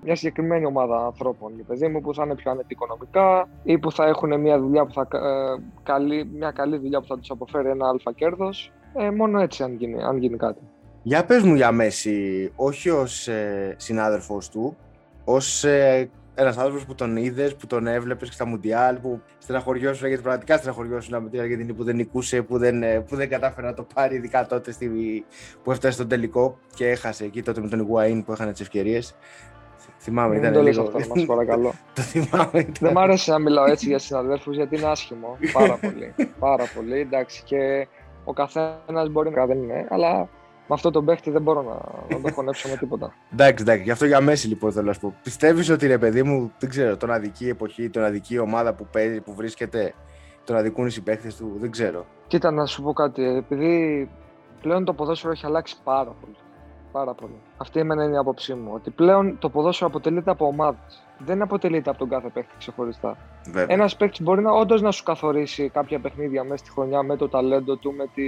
μια 0.03 0.17
συγκεκριμένη 0.17 0.67
ομάδα 0.67 1.05
ανθρώπων, 1.05 1.53
για 1.55 1.65
παιδί 1.65 1.89
μου, 1.89 2.01
που 2.01 2.15
θα 2.15 2.25
είναι 2.25 2.35
πιο 2.35 2.51
άνετοι 2.51 2.73
οικονομικά 2.73 3.49
ή 3.63 3.79
που 3.79 3.93
θα 3.93 4.07
έχουν 4.07 4.41
μια, 4.41 4.59
δουλειά 4.59 4.87
που 4.87 4.93
θα, 4.93 5.01
ε, 5.13 5.63
καλή, 5.83 6.31
μια 6.35 6.51
καλή 6.51 6.77
δουλειά 6.77 7.01
που 7.01 7.07
θα 7.07 7.19
τους 7.19 7.31
αποφέρει 7.31 7.69
ένα 7.69 7.89
αλφα 7.89 8.13
κέρδος. 8.13 8.73
Ε, 8.99 9.11
μόνο 9.11 9.41
έτσι 9.41 9.63
αν 9.63 9.75
γίνει, 9.75 10.03
αν 10.03 10.17
γίνει 10.17 10.37
κάτι. 10.37 10.61
Για 11.03 11.25
πες 11.25 11.43
μου 11.43 11.55
για 11.55 11.73
Μέση, 11.73 12.53
όχι 12.57 12.91
ως 12.91 13.29
ε, 13.29 13.75
συνάδελφος 13.79 14.49
του, 14.49 14.77
ως 15.25 15.65
ε, 15.65 16.11
ένας 16.35 16.57
άνθρωπος 16.59 16.85
που 16.85 16.95
τον 16.95 17.17
είδες, 17.17 17.57
που 17.57 17.67
τον 17.67 17.87
έβλεπες 17.87 18.29
και 18.29 18.35
στα 18.35 18.47
Μουντιάλ, 18.47 18.97
που 18.97 19.21
στεναχωριώσουν, 19.39 20.07
γιατί 20.09 20.23
πραγματικά 20.23 20.57
στεναχωριώσουν 20.57 21.23
με 21.23 21.29
την 21.29 21.41
Αργεντινή 21.41 21.73
που 21.73 21.85
δεν 21.85 21.97
νικούσε, 21.97 22.43
που 22.43 22.59
δεν, 22.59 22.83
ε, 22.83 23.01
που 23.01 23.17
δεν 23.17 23.29
κατάφερε 23.29 23.67
να 23.67 23.75
το 23.75 23.87
πάρει, 23.95 24.15
ειδικά 24.15 24.47
τότε 24.47 24.73
στη, 24.73 24.91
που 25.63 25.71
έφτασε 25.71 25.95
στον 25.95 26.09
τελικό 26.09 26.59
και 26.75 26.89
έχασε 26.89 27.25
εκεί 27.25 27.43
τότε 27.43 27.61
με 27.61 27.69
τον 27.69 27.87
Ιγουαΐν 27.87 28.23
που 28.25 28.33
είχαν 28.33 28.51
τις 28.53 28.61
ευκαιρίες. 28.61 29.15
Θυμάμαι, 29.99 30.37
ήταν 30.37 30.53
το 30.53 30.63
λίγο... 30.63 30.83
Αυτό, 30.83 31.15
μας 31.15 31.25
παρακαλώ. 31.25 31.73
το 31.95 32.03
θυμάμαι. 32.03 32.51
Ήταν... 32.53 32.73
Δεν 32.81 32.93
μ' 32.93 32.99
άρεσε 32.99 33.31
να 33.31 33.39
μιλάω 33.39 33.65
έτσι 33.71 33.87
για 33.87 33.99
συναδέλφους 33.99 34.57
γιατί 34.57 34.77
είναι 34.77 34.87
άσχημο. 34.87 35.39
Πάρα 35.53 35.77
πολύ. 35.77 36.15
Πάρα 36.39 36.65
πολύ. 36.75 36.99
Εντάξει, 36.99 37.43
και 37.45 37.89
ο 38.25 38.33
καθένας 38.33 39.09
μπορεί 39.11 39.31
να 39.31 39.47
δεν 39.47 39.63
είναι, 39.63 39.87
αλλά 39.91 40.29
με 40.73 40.79
αυτό 40.79 40.91
τον 40.91 41.05
παίχτη 41.05 41.31
δεν 41.31 41.43
μπορώ 41.43 41.63
να, 41.63 42.17
να 42.17 42.23
το 42.23 42.35
χωνέψω 42.35 42.69
με 42.69 42.77
τίποτα. 42.77 43.15
εντάξει, 43.33 43.63
εντάξει. 43.63 43.83
Γι' 43.83 43.91
αυτό 43.91 44.07
για 44.07 44.21
μέση 44.21 44.49
λοιπόν 44.49 44.73
θέλω 44.73 44.87
να 44.87 44.93
σου 44.93 45.01
πω. 45.01 45.15
Πιστεύεις 45.23 45.71
ότι 45.71 45.87
ρε 45.87 45.99
παιδί 45.99 46.23
μου, 46.23 46.53
δεν 46.59 46.71
ξέρω, 46.71 46.97
τον 46.97 47.11
αδική 47.11 47.49
εποχή, 47.49 47.91
τον 47.91 48.05
αδική 48.05 48.39
ομάδα 48.39 48.75
που 48.75 48.87
παίζει, 48.93 49.21
που 49.21 49.35
βρίσκεται, 49.35 49.95
τον 50.45 50.57
αδικούν 50.57 50.87
οι 50.87 50.91
συμπαίχτε 50.91 51.33
του, 51.39 51.57
δεν 51.57 51.71
ξέρω. 51.71 52.07
Κοίτα, 52.27 52.51
να 52.51 52.67
σου 52.67 52.83
πω 52.83 52.93
κάτι. 52.93 53.25
Επειδή 53.25 54.11
πλέον 54.63 54.85
το 54.85 54.93
ποδόσφαιρο 54.93 55.33
έχει 55.33 55.47
αλλάξει 55.47 55.77
πάρα 55.85 56.11
πολύ. 56.21 56.37
Πάρα 56.93 57.15
πολύ. 57.15 57.35
Αυτή 57.57 57.81
εμένα 57.81 58.05
είναι 58.05 58.15
η 58.15 58.17
άποψή 58.17 58.55
μου. 58.55 58.71
Ότι 58.75 58.91
πλέον 58.91 59.39
το 59.39 59.49
ποδόσφαιρο 59.49 59.91
αποτελείται 59.91 60.31
από 60.31 60.47
ομάδες. 60.47 61.03
Δεν 61.19 61.43
αποτελείται 61.43 61.91
από 61.91 61.99
τον 61.99 62.09
κάθε 62.09 62.29
παίχτη 62.29 62.55
ξεχωριστά. 62.59 63.17
Ένας 63.67 63.97
παίχτη 63.97 64.23
μπορεί 64.23 64.43
να 64.43 64.51
όντως 64.51 64.83
να 64.83 64.91
σου 64.91 65.03
καθορίσει 65.03 65.69
κάποια 65.69 66.01
παιχνίδια 66.01 66.45
μέσα 66.45 66.57
στη 66.57 66.71
χρονιά 66.71 67.03
με 67.03 67.17
το 67.17 67.29
ταλέντο 67.29 67.77
του, 67.77 67.93
με, 67.93 68.07
τη, 68.15 68.23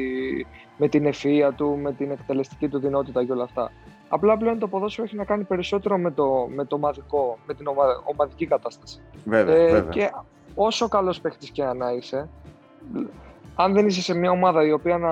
με 0.76 0.88
την 0.88 1.06
ευφυα 1.06 1.52
του, 1.52 1.78
με 1.83 1.92
την 1.92 2.11
εκτελεστική 2.11 2.68
του 2.68 2.78
δυνότητα 2.78 3.25
και 3.25 3.33
όλα 3.33 3.44
αυτά. 3.44 3.71
Απλά 4.09 4.37
πλέον 4.37 4.59
το 4.59 4.68
ποδόσφαιρο 4.68 5.06
έχει 5.06 5.16
να 5.16 5.25
κάνει 5.25 5.44
περισσότερο 5.44 5.99
με 5.99 6.11
το, 6.11 6.49
με 6.54 6.64
το 6.64 6.75
ομαδικό, 6.75 7.38
με 7.47 7.54
την 7.54 7.66
ομαδική 8.04 8.47
κατάσταση. 8.47 9.00
Βέβαια, 9.25 9.54
ε, 9.54 9.71
βέβαια. 9.71 9.90
Και 9.90 10.11
όσο 10.54 10.88
καλός 10.88 11.21
παίχτη 11.21 11.50
και 11.50 11.64
να 11.64 11.90
είσαι, 11.92 12.28
αν 13.54 13.73
δεν 13.73 13.87
είσαι 13.87 14.02
σε 14.02 14.14
μια 14.14 14.30
ομάδα 14.30 14.66
η 14.66 14.73
οποία 14.73 14.99
να, 14.99 15.11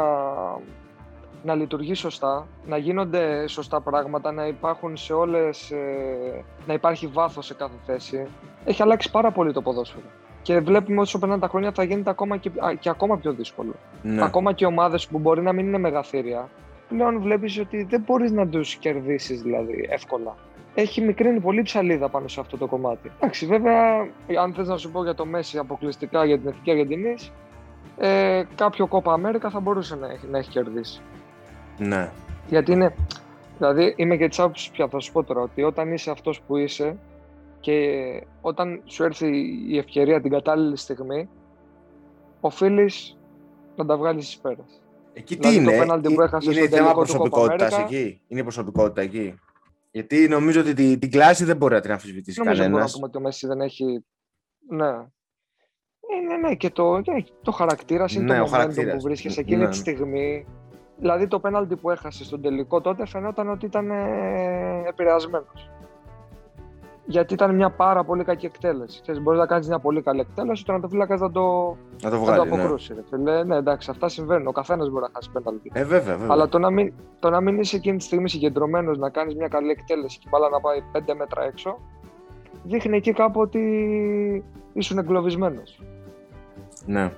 να 1.43 1.55
λειτουργεί 1.55 1.95
σωστά, 1.95 2.47
να 2.67 2.77
γίνονται 2.77 3.47
σωστά 3.47 3.81
πράγματα, 3.81 4.33
να 4.33 4.47
υπάρχουν 4.47 4.97
σε 4.97 5.13
όλες, 5.13 5.71
ε, 5.71 6.45
να 6.67 6.75
υπάρχει 6.75 7.07
βάθος 7.07 7.47
σε 7.47 7.55
κάθε 7.55 7.75
θέση. 7.87 8.27
Έχει 8.65 8.83
αλλάξει 8.83 9.11
πάρα 9.11 9.31
πολύ 9.31 9.53
το 9.53 9.63
ποδόσφαιρο. 9.63 10.07
Και 10.43 10.61
βλέπουμε 10.61 11.01
όσο 11.01 11.19
περνάνε 11.19 11.41
τα 11.41 11.49
χρόνια 11.49 11.73
θα 11.73 11.83
γίνεται 11.83 12.11
ακόμα 12.11 12.37
και, 12.37 12.51
και 12.79 12.89
ακόμα 12.89 13.17
πιο 13.17 13.33
δύσκολο. 13.33 13.73
Ναι. 14.03 14.25
Ακόμα 14.25 14.53
και 14.53 14.67
ομάδες 14.67 15.07
που 15.07 15.19
μπορεί 15.19 15.43
να 15.43 15.53
μην 15.53 15.67
είναι 15.67 15.79
μεγαθύρια, 15.79 16.49
πλέον 16.89 17.21
βλέπεις 17.21 17.59
ότι 17.59 17.83
δεν 17.83 18.03
μπορείς 18.07 18.31
να 18.31 18.49
τους 18.49 18.75
κερδίσεις 18.75 19.43
δηλαδή 19.43 19.87
εύκολα. 19.91 20.35
Έχει 20.75 21.01
μικρύνει 21.01 21.41
πολύ 21.41 21.63
ψαλίδα 21.63 22.09
πάνω 22.09 22.29
σε 22.29 22.41
αυτό 22.41 22.57
το 22.57 22.67
κομμάτι. 22.67 23.11
Εντάξει, 23.17 23.47
βέβαια, 23.47 24.09
αν 24.43 24.55
θες 24.55 24.69
να 24.69 24.77
σου 24.77 24.91
πω 24.91 25.03
για 25.03 25.15
το 25.15 25.27
Μέση 25.27 25.59
αποκλειστικά 25.59 26.25
για 26.25 26.39
την 26.39 26.49
Εθνική 26.49 26.71
Αργεντινής, 26.71 27.33
ε, 27.97 28.43
κάποιο 28.55 28.87
κόπα 28.87 29.13
Αμέρικα 29.13 29.51
θα 29.51 29.61
μπορούσε 29.61 29.97
να 29.97 30.07
έχει, 30.07 30.27
να 30.31 30.39
έχει 30.39 30.51
κερδίσει. 30.51 31.03
Ναι. 31.87 32.11
Γιατί 32.49 32.73
είναι. 32.73 32.95
Δηλαδή, 33.59 33.95
είμαι 33.97 34.17
και 34.17 34.29
τη 34.29 34.43
άποψη 34.43 34.71
πια, 34.71 34.89
θα 34.89 34.99
σου 34.99 35.13
πω 35.13 35.25
τώρα, 35.25 35.41
ότι 35.41 35.63
όταν 35.63 35.93
είσαι 35.93 36.11
αυτός 36.11 36.41
που 36.41 36.57
είσαι 36.57 36.99
και 37.61 37.77
όταν 38.41 38.83
σου 38.85 39.05
έρθει 39.05 39.27
η 39.69 39.79
ευκαιρία 39.79 40.21
την 40.21 40.31
κατάλληλη 40.31 40.77
στιγμή, 40.77 41.29
οφείλεις 42.41 43.19
να 43.77 43.87
τα 43.87 43.97
βγάλεις 43.97 44.29
εις 44.29 44.39
πέρας. 44.39 44.81
Εκεί 45.13 45.37
τι 45.37 45.49
δηλαδή, 45.49 45.77
είναι, 45.77 46.01
το 46.01 46.13
που 46.13 46.23
έχασες 46.23 46.57
είναι 46.57 46.69
θέμα 46.69 46.93
προσωπικότητας 46.93 47.79
εκεί; 47.79 48.21
Είναι 48.29 48.43
προσωπικότητα 48.43 49.03
εκεί; 49.03 49.35
Γιατί 49.91 50.29
νομίζω 50.29 50.61
ότι 50.61 50.75
την, 50.75 50.99
την 50.99 51.11
κλάση 51.11 51.45
δεν 51.45 51.57
μπορεί 51.57 51.75
να 51.75 51.81
την 51.81 51.91
αμφισβητήσει 51.91 52.41
κανένας. 52.41 52.69
Νομίζω 52.69 52.85
να 52.87 52.93
πούμε 52.93 53.07
ότι 53.07 53.17
ο 53.17 53.21
Μέση 53.21 53.47
δεν 53.47 53.61
έχει. 53.61 54.05
Ναι. 54.69 54.91
Ε, 56.15 56.21
ναι, 56.27 56.49
ναι, 56.49 56.55
και 56.55 56.71
το, 56.71 56.97
ναι, 56.97 57.23
το 57.43 57.51
χαρακτήρα 57.51 58.05
είναι 58.15 58.39
ναι, 58.39 58.45
το 58.45 58.51
momentum 58.53 58.91
που 58.93 59.01
βρίσκεσαι 59.01 59.41
εκείνη 59.41 59.63
ναι, 59.63 59.69
τη 59.69 59.77
ναι. 59.77 59.93
στιγμή. 59.93 60.47
Δηλαδή 61.03 61.27
το 61.27 61.39
πέναλτι 61.39 61.77
που 61.77 61.91
έχασε 61.91 62.25
στον 62.25 62.41
τελικό 62.41 62.81
τότε 62.81 63.07
φαινόταν 63.07 63.51
ότι 63.51 63.67
ήταν 63.67 63.91
ε, 63.91 64.83
επηρεασμένος. 64.89 65.71
Γιατί 67.05 67.35
ήταν 67.35 67.55
μια 67.55 67.71
πάρα 67.71 68.05
πολύ 68.05 68.25
κακή 68.25 68.47
εκτέλεση. 68.47 69.01
Ξέρεις, 69.03 69.23
μπορείς 69.23 69.41
να 69.41 69.47
κάνεις 69.47 69.69
μια 69.69 69.79
πολύ 69.79 70.03
καλή 70.03 70.21
εκτέλεση, 70.21 70.65
το 70.65 70.73
να 70.73 70.81
το 70.81 70.89
φύλακας 70.89 71.21
να 71.21 71.31
το, 71.31 71.77
να 72.03 72.11
το, 72.11 72.19
βγάλει, 72.19 72.39
να 72.39 72.49
το 72.49 72.55
αποκρούσει. 72.55 72.95
Ναι. 73.11 73.43
ναι, 73.43 73.57
εντάξει, 73.57 73.91
αυτά 73.91 74.09
συμβαίνουν. 74.09 74.47
Ο 74.47 74.53
καθένας 74.53 74.89
μπορεί 74.91 75.03
να 75.03 75.11
χάσει 75.15 75.31
πέναλτι. 75.31 75.71
Ε, 75.75 75.85
βέβαια, 75.85 76.17
βέβαια. 76.17 76.35
Αλλά 76.35 76.49
το 76.49 76.59
να, 76.59 76.71
μην, 76.71 76.93
το 77.19 77.31
να 77.31 77.41
μην 77.41 77.59
είσαι 77.59 77.77
εκείνη 77.77 77.97
τη 77.97 78.05
στιγμή 78.05 78.29
συγκεντρωμένος 78.29 78.99
να 78.99 79.11
κάνεις 79.11 79.35
μια 79.35 79.49
καλή 79.49 79.71
εκτέλεση 79.71 80.19
και 80.19 80.27
μπάλα 80.31 80.49
να 80.49 80.61
πάει 80.61 80.83
5 80.93 81.15
μέτρα 81.17 81.45
έξω, 81.45 81.79
δείχνει 82.65 82.97
εκεί 82.97 83.13
κάπου 83.13 83.41
ότι 83.41 83.61
ήσουν 84.73 84.99
εγκλωβισμένος. 84.99 85.83
Ναι. 86.87 87.13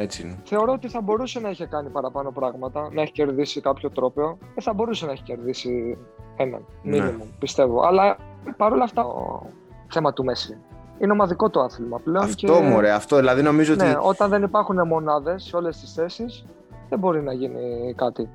Έτσι 0.00 0.22
είναι. 0.22 0.38
Θεωρώ 0.44 0.72
ότι 0.72 0.88
θα 0.88 1.00
μπορούσε 1.00 1.40
να 1.40 1.48
έχει 1.48 1.66
κάνει 1.66 1.88
παραπάνω 1.88 2.30
πράγματα, 2.30 2.88
να 2.92 3.02
έχει 3.02 3.12
κερδίσει 3.12 3.60
κάποιο 3.60 3.90
τρόπαιο. 3.90 4.38
Ε, 4.54 4.60
θα 4.60 4.72
μπορούσε 4.72 5.06
να 5.06 5.12
έχει 5.12 5.22
κερδίσει 5.22 5.98
έναν. 6.36 6.64
Ναι. 6.82 7.14
πιστεύω. 7.38 7.80
Αλλά 7.82 8.16
παρόλα 8.56 8.84
αυτά, 8.84 9.02
το 9.02 9.46
θέμα 9.88 10.12
του 10.12 10.24
Μέση. 10.24 10.58
Είναι 10.98 11.12
ομαδικό 11.12 11.50
το 11.50 11.60
άθλημα 11.60 11.98
πλέον. 11.98 12.24
Αυτό 12.24 12.46
και... 12.46 12.60
μωρέ, 12.60 12.90
αυτό 12.90 13.16
δηλαδή 13.16 13.42
νομίζω 13.42 13.74
ναι, 13.74 13.88
ότι. 13.88 13.96
Όταν 14.02 14.30
δεν 14.30 14.42
υπάρχουν 14.42 14.86
μονάδες 14.86 15.42
σε 15.42 15.56
όλες 15.56 15.80
τις 15.80 15.92
θέσεις, 15.92 16.46
δεν 16.88 16.98
μπορεί 16.98 17.22
να 17.22 17.32
γίνει 17.32 17.94
κάτι. 17.96 18.28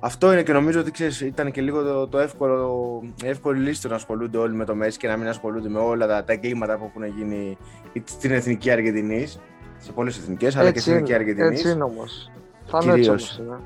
Αυτό 0.00 0.32
είναι 0.32 0.42
και 0.42 0.52
νομίζω 0.52 0.80
ότι 0.80 0.90
ξέρεις, 0.90 1.20
ήταν 1.20 1.50
και 1.50 1.60
λίγο 1.60 1.82
το, 1.82 2.06
το 2.06 2.18
εύκολο, 2.18 3.02
εύκολη 3.24 3.60
λύση 3.60 3.88
να 3.88 3.94
ασχολούνται 3.94 4.38
όλοι 4.38 4.54
με 4.54 4.64
το 4.64 4.74
Μέση 4.74 4.98
και 4.98 5.08
να 5.08 5.16
μην 5.16 5.28
ασχολούνται 5.28 5.68
με 5.68 5.78
όλα 5.78 6.06
τα, 6.06 6.24
τα 6.24 6.32
εγκλήματα 6.32 6.78
που 6.78 6.84
έχουν 6.84 7.16
γίνει 7.18 7.56
στην 8.04 8.30
εθνική 8.30 8.70
Αργεντινής 8.70 9.40
σε 9.86 9.92
πολλές 9.92 10.18
εθνικές, 10.18 10.56
αλλά 10.56 10.70
και 10.70 10.80
στην 10.80 10.92
εθνική 10.92 11.14
Αργεντινής. 11.14 11.60
Έτσι 11.60 11.72
είναι 11.72 11.82
όμως. 11.82 12.30
Θα 12.66 12.78
είναι 12.82 12.92
έτσι 12.92 13.08
όμως 13.08 13.38
είναι. 13.38 13.58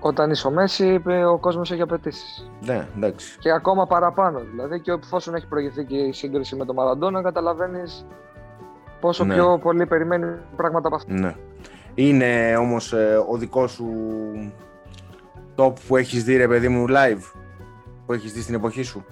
Όταν 0.00 0.30
είσαι 0.30 0.46
ο 0.46 0.50
Μέση, 0.50 1.02
ο 1.32 1.38
κόσμος 1.38 1.72
έχει 1.72 1.80
απαιτήσεις. 1.80 2.50
Ναι, 2.60 2.86
εντάξει. 2.96 3.38
Και 3.38 3.50
ακόμα 3.52 3.86
παραπάνω. 3.86 4.40
Δηλαδή, 4.50 4.80
και 4.80 4.90
εφόσον 5.02 5.34
έχει 5.34 5.46
προηγηθεί 5.46 5.84
και 5.84 5.96
η 5.96 6.12
σύγκριση 6.12 6.56
με 6.56 6.64
τον 6.64 6.74
Μαραντόνα, 6.74 7.22
καταλαβαίνεις 7.22 8.06
πόσο 9.00 9.24
ναι. 9.24 9.34
πιο 9.34 9.58
πολύ 9.62 9.86
περιμένει 9.86 10.26
πράγματα 10.56 10.86
από 10.86 10.96
αυτό. 10.96 11.12
Ναι. 11.12 11.34
Είναι 11.94 12.56
όμως 12.56 12.92
ε, 12.92 13.24
ο 13.28 13.36
δικός 13.36 13.72
σου 13.72 13.86
top 15.56 15.72
που 15.88 15.96
έχεις 15.96 16.24
δει, 16.24 16.36
ρε 16.36 16.48
παιδί 16.48 16.68
μου, 16.68 16.86
live 16.88 17.32
που 18.06 18.12
έχεις 18.12 18.32
δει 18.32 18.40
στην 18.40 18.54
εποχή 18.54 18.82
σου. 18.82 19.04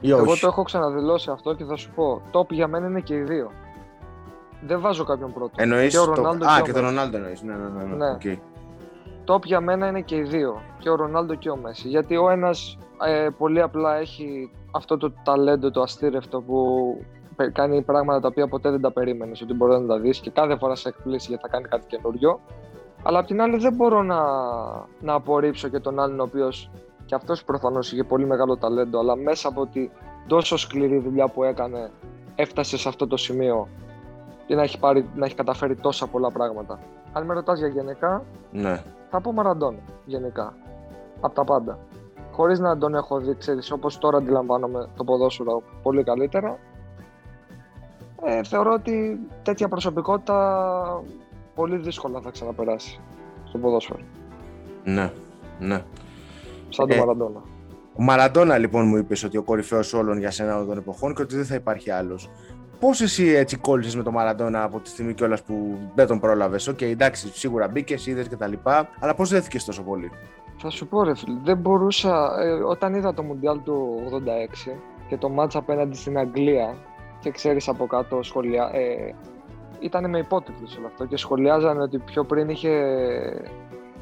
Ή 0.00 0.10
Εγώ 0.10 0.36
το 0.36 0.46
έχω 0.46 0.62
ξαναδηλώσει 0.62 1.30
αυτό 1.30 1.54
και 1.54 1.64
θα 1.64 1.76
σου 1.76 1.90
πω. 1.94 2.22
Top 2.32 2.48
για 2.48 2.66
μένα 2.68 2.86
είναι 2.86 3.00
και 3.00 3.14
οι 3.14 3.22
δύο. 3.22 3.50
Δεν 4.66 4.80
βάζω 4.80 5.04
κάποιον 5.04 5.32
πρώτο. 5.32 5.52
Εννοείς 5.56 5.94
το... 5.94 6.04
Ρονάλντο 6.14 6.46
Α, 6.46 6.60
και, 6.62 6.72
τον 6.72 6.82
Ρονάλντο 6.82 7.16
εννοείς. 7.16 7.42
Ναι, 7.42 7.54
ναι, 7.54 7.68
ναι. 7.68 7.84
ναι. 7.84 7.96
ναι. 7.96 8.16
Okay. 8.22 8.38
Top 9.26 9.44
για 9.44 9.60
μένα 9.60 9.86
είναι 9.88 10.00
και 10.00 10.16
οι 10.16 10.22
δύο. 10.22 10.60
Και 10.78 10.90
ο 10.90 10.94
Ρονάλντο 10.94 11.34
και 11.34 11.50
ο 11.50 11.56
Μέση. 11.56 11.88
Γιατί 11.88 12.16
ο 12.16 12.30
ένας 12.30 12.78
ε, 13.06 13.28
πολύ 13.38 13.60
απλά 13.60 13.96
έχει 13.96 14.50
αυτό 14.70 14.96
το 14.96 15.12
ταλέντο, 15.24 15.70
το 15.70 15.80
αστήρευτο 15.80 16.40
που 16.40 16.56
κάνει 17.52 17.82
πράγματα 17.82 18.20
τα 18.20 18.28
οποία 18.28 18.48
ποτέ 18.48 18.70
δεν 18.70 18.80
τα 18.80 18.92
περίμενες 18.92 19.42
ότι 19.42 19.54
μπορεί 19.54 19.80
να 19.80 19.86
τα 19.86 19.98
δεις 19.98 20.18
και 20.20 20.30
κάθε 20.30 20.56
φορά 20.56 20.74
σε 20.74 20.88
εκπλήσει 20.88 21.26
γιατί 21.28 21.42
θα 21.42 21.48
κάνει 21.48 21.68
κάτι 21.68 21.86
καινούριο. 21.86 22.40
Αλλά 23.02 23.18
απ' 23.18 23.26
την 23.26 23.40
άλλη 23.42 23.56
δεν 23.56 23.74
μπορώ 23.74 24.02
να, 24.02 24.20
να 25.00 25.12
απορρίψω 25.12 25.68
και 25.68 25.78
τον 25.78 26.00
άλλον 26.00 26.20
ο 26.20 26.22
οποίος 26.22 26.70
και 27.04 27.14
αυτός 27.14 27.44
προφανώς 27.44 27.92
είχε 27.92 28.04
πολύ 28.04 28.26
μεγάλο 28.26 28.56
ταλέντο, 28.56 28.98
αλλά 28.98 29.16
μέσα 29.16 29.48
από 29.48 29.66
τη 29.66 29.90
τόσο 30.26 30.56
σκληρή 30.56 30.98
δουλειά 30.98 31.28
που 31.28 31.44
έκανε, 31.44 31.90
έφτασε 32.34 32.78
σε 32.78 32.88
αυτό 32.88 33.06
το 33.06 33.16
σημείο 33.16 33.68
και 34.50 34.56
να 34.56 34.62
έχει, 34.62 34.78
πάρει, 34.78 35.08
να 35.14 35.26
έχει 35.26 35.34
καταφέρει 35.34 35.76
τόσα 35.76 36.06
πολλά 36.06 36.30
πράγματα. 36.30 36.78
Αν 37.12 37.24
με 37.24 37.34
ρωτάς 37.34 37.58
για 37.58 37.68
γενικά, 37.68 38.24
ναι. 38.52 38.82
θα 39.10 39.20
πω 39.20 39.32
Μαραντόνα 39.32 39.78
γενικά. 40.04 40.54
Από 41.20 41.34
τα 41.34 41.44
πάντα. 41.44 41.78
Χωρίς 42.32 42.58
να 42.58 42.78
τον 42.78 42.94
έχω 42.94 43.18
δει, 43.18 43.34
ξέρεις, 43.34 43.70
όπως 43.70 43.98
τώρα 43.98 44.16
αντιλαμβάνομαι 44.16 44.88
το 44.96 45.04
ποδόσφαιρο 45.04 45.62
πολύ 45.82 46.04
καλύτερα. 46.04 46.58
Ε, 48.24 48.42
θεωρώ 48.44 48.72
ότι 48.72 49.20
τέτοια 49.42 49.68
προσωπικότητα 49.68 51.02
πολύ 51.54 51.76
δύσκολα 51.76 52.20
θα 52.20 52.30
ξαναπεράσει 52.30 53.00
στο 53.44 53.58
ποδόσφαιρο. 53.58 54.00
Ναι, 54.84 55.12
ναι. 55.58 55.82
Σαν 56.68 56.88
τον 56.88 56.96
ε, 56.96 57.00
Μαραντόνα. 57.00 57.42
Ο 57.94 58.02
Μαραντόνα 58.02 58.58
λοιπόν 58.58 58.86
μου 58.86 58.96
είπες 58.96 59.24
ότι 59.24 59.36
ο 59.36 59.42
κορυφαίος 59.42 59.92
όλων 59.92 60.18
για 60.18 60.30
σένα 60.30 60.64
των 60.64 60.78
εποχών 60.78 61.14
και 61.14 61.22
ότι 61.22 61.36
δεν 61.36 61.44
θα 61.44 61.54
υπάρχει 61.54 61.90
άλλος. 61.90 62.30
Πώς 62.80 63.00
εσύ 63.00 63.28
έτσι 63.28 63.56
κόλλησες 63.56 63.96
με 63.96 64.02
τον 64.02 64.12
Μαραντόνα 64.12 64.62
από 64.62 64.80
τη 64.80 64.88
στιγμή 64.88 65.14
κιόλας 65.14 65.42
που 65.42 65.78
δεν 65.94 66.06
τον 66.06 66.20
πρόλαβες; 66.20 66.68
OK, 66.68 66.78
okay, 66.78 66.82
εντάξει, 66.82 67.28
σίγουρα 67.28 67.68
μπήκες, 67.68 68.06
είδες 68.06 68.28
κτλ. 68.28 68.52
Αλλά 69.00 69.14
πώς 69.14 69.30
δέθηκες 69.30 69.64
τόσο 69.64 69.82
πολύ; 69.82 70.10
Θα 70.58 70.70
σου 70.70 70.86
πω, 70.86 71.02
ρε 71.02 71.14
φίλε, 71.14 71.38
δεν 71.44 71.56
μπορούσα. 71.56 72.42
Ε, 72.42 72.50
όταν 72.50 72.94
είδα 72.94 73.14
το 73.14 73.22
Μουντιάλ 73.22 73.62
του 73.62 74.02
86 74.66 74.76
και 75.08 75.16
το 75.16 75.28
ματς 75.28 75.58
απέναντι 75.58 75.96
στην 75.96 76.18
Αγγλία 76.18 76.74
και 77.20 77.30
ξέρεις 77.30 77.68
από 77.68 77.86
κάτω 77.86 78.22
σχόλια. 78.22 78.70
Ε, 78.72 79.14
ήταν 79.80 80.10
με 80.10 80.18
υπότιτλους 80.18 80.76
όλο 80.76 80.86
αυτό 80.86 81.04
και 81.04 81.16
σχολιάζανε 81.16 81.82
ότι 81.82 81.98
πιο 81.98 82.24
πριν 82.24 82.48
είχε 82.48 82.70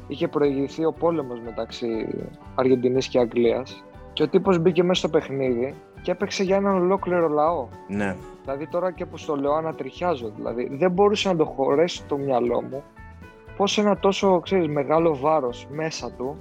είχε 0.07 0.27
προηγηθεί 0.27 0.85
ο 0.85 0.91
πόλεμος 0.91 1.39
μεταξύ 1.39 2.07
Αργεντινής 2.55 3.07
και 3.07 3.19
Αγγλίας 3.19 3.83
και 4.13 4.23
ο 4.23 4.27
τύπος 4.27 4.59
μπήκε 4.59 4.83
μέσα 4.83 4.99
στο 4.99 5.09
παιχνίδι 5.09 5.75
και 6.01 6.11
έπαιξε 6.11 6.43
για 6.43 6.55
έναν 6.55 6.75
ολόκληρο 6.75 7.27
λαό. 7.27 7.67
Ναι. 7.87 8.15
Δηλαδή 8.43 8.67
τώρα 8.67 8.91
και 8.91 9.05
που 9.05 9.15
το 9.25 9.35
λέω 9.35 9.53
ανατριχιάζω. 9.53 10.29
Δηλαδή 10.35 10.69
δεν 10.71 10.91
μπορούσε 10.91 11.29
να 11.29 11.35
το 11.35 11.45
χωρέσει 11.45 12.03
το 12.05 12.17
μυαλό 12.17 12.61
μου 12.61 12.83
πως 13.57 13.77
ένα 13.77 13.97
τόσο 13.97 14.39
ξέρεις, 14.39 14.67
μεγάλο 14.67 15.15
βάρος 15.17 15.67
μέσα 15.71 16.11
του 16.11 16.37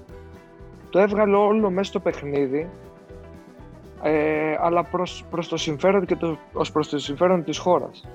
το 0.90 0.98
έβγαλε 0.98 1.36
όλο 1.36 1.70
μέσα 1.70 1.88
στο 1.90 2.00
παιχνίδι 2.00 2.68
ε, 4.02 4.54
αλλά 4.60 4.82
προς, 4.84 5.24
προς 5.30 5.48
το 5.48 5.56
συμφέρον 5.56 6.06
και 6.06 6.16
το, 6.16 6.38
ως 6.52 6.72
προς 6.72 6.88
το 6.88 6.98
συμφέρον 6.98 7.44
της 7.44 7.58
χώρας. 7.58 8.08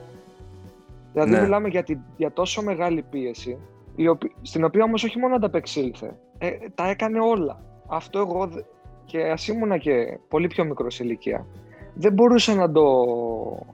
Δηλαδή 1.14 1.32
Ναι. 1.32 1.42
μιλάμε 1.42 1.68
για, 1.68 1.84
τη, 1.84 1.98
για 2.18 2.32
τόσο 2.32 2.62
μεγάλη 2.62 3.02
πίεση 3.02 3.58
η 3.96 4.08
οποι- 4.08 4.36
στην 4.42 4.64
οποία 4.64 4.84
όμως 4.84 5.04
όχι 5.04 5.20
μόνο 5.20 5.36
ανταπεξήλθε, 5.36 6.16
ε, 6.38 6.50
τα 6.76 6.90
έκανε 6.90 7.20
όλα. 7.20 7.62
Αυτό 7.88 8.20
εγώ 8.20 8.48
δε- 8.48 8.62
και 9.06 9.24
ας 9.24 9.48
ήμουνα 9.48 9.78
και 9.78 10.20
πολύ 10.28 10.48
πιο 10.48 10.66
μικρός 10.66 10.94
σε 10.96 11.04
ηλικία 11.04 11.46
δεν 11.94 12.14
μπορούσα 12.14 12.56
να 12.56 12.72
το, 12.72 13.06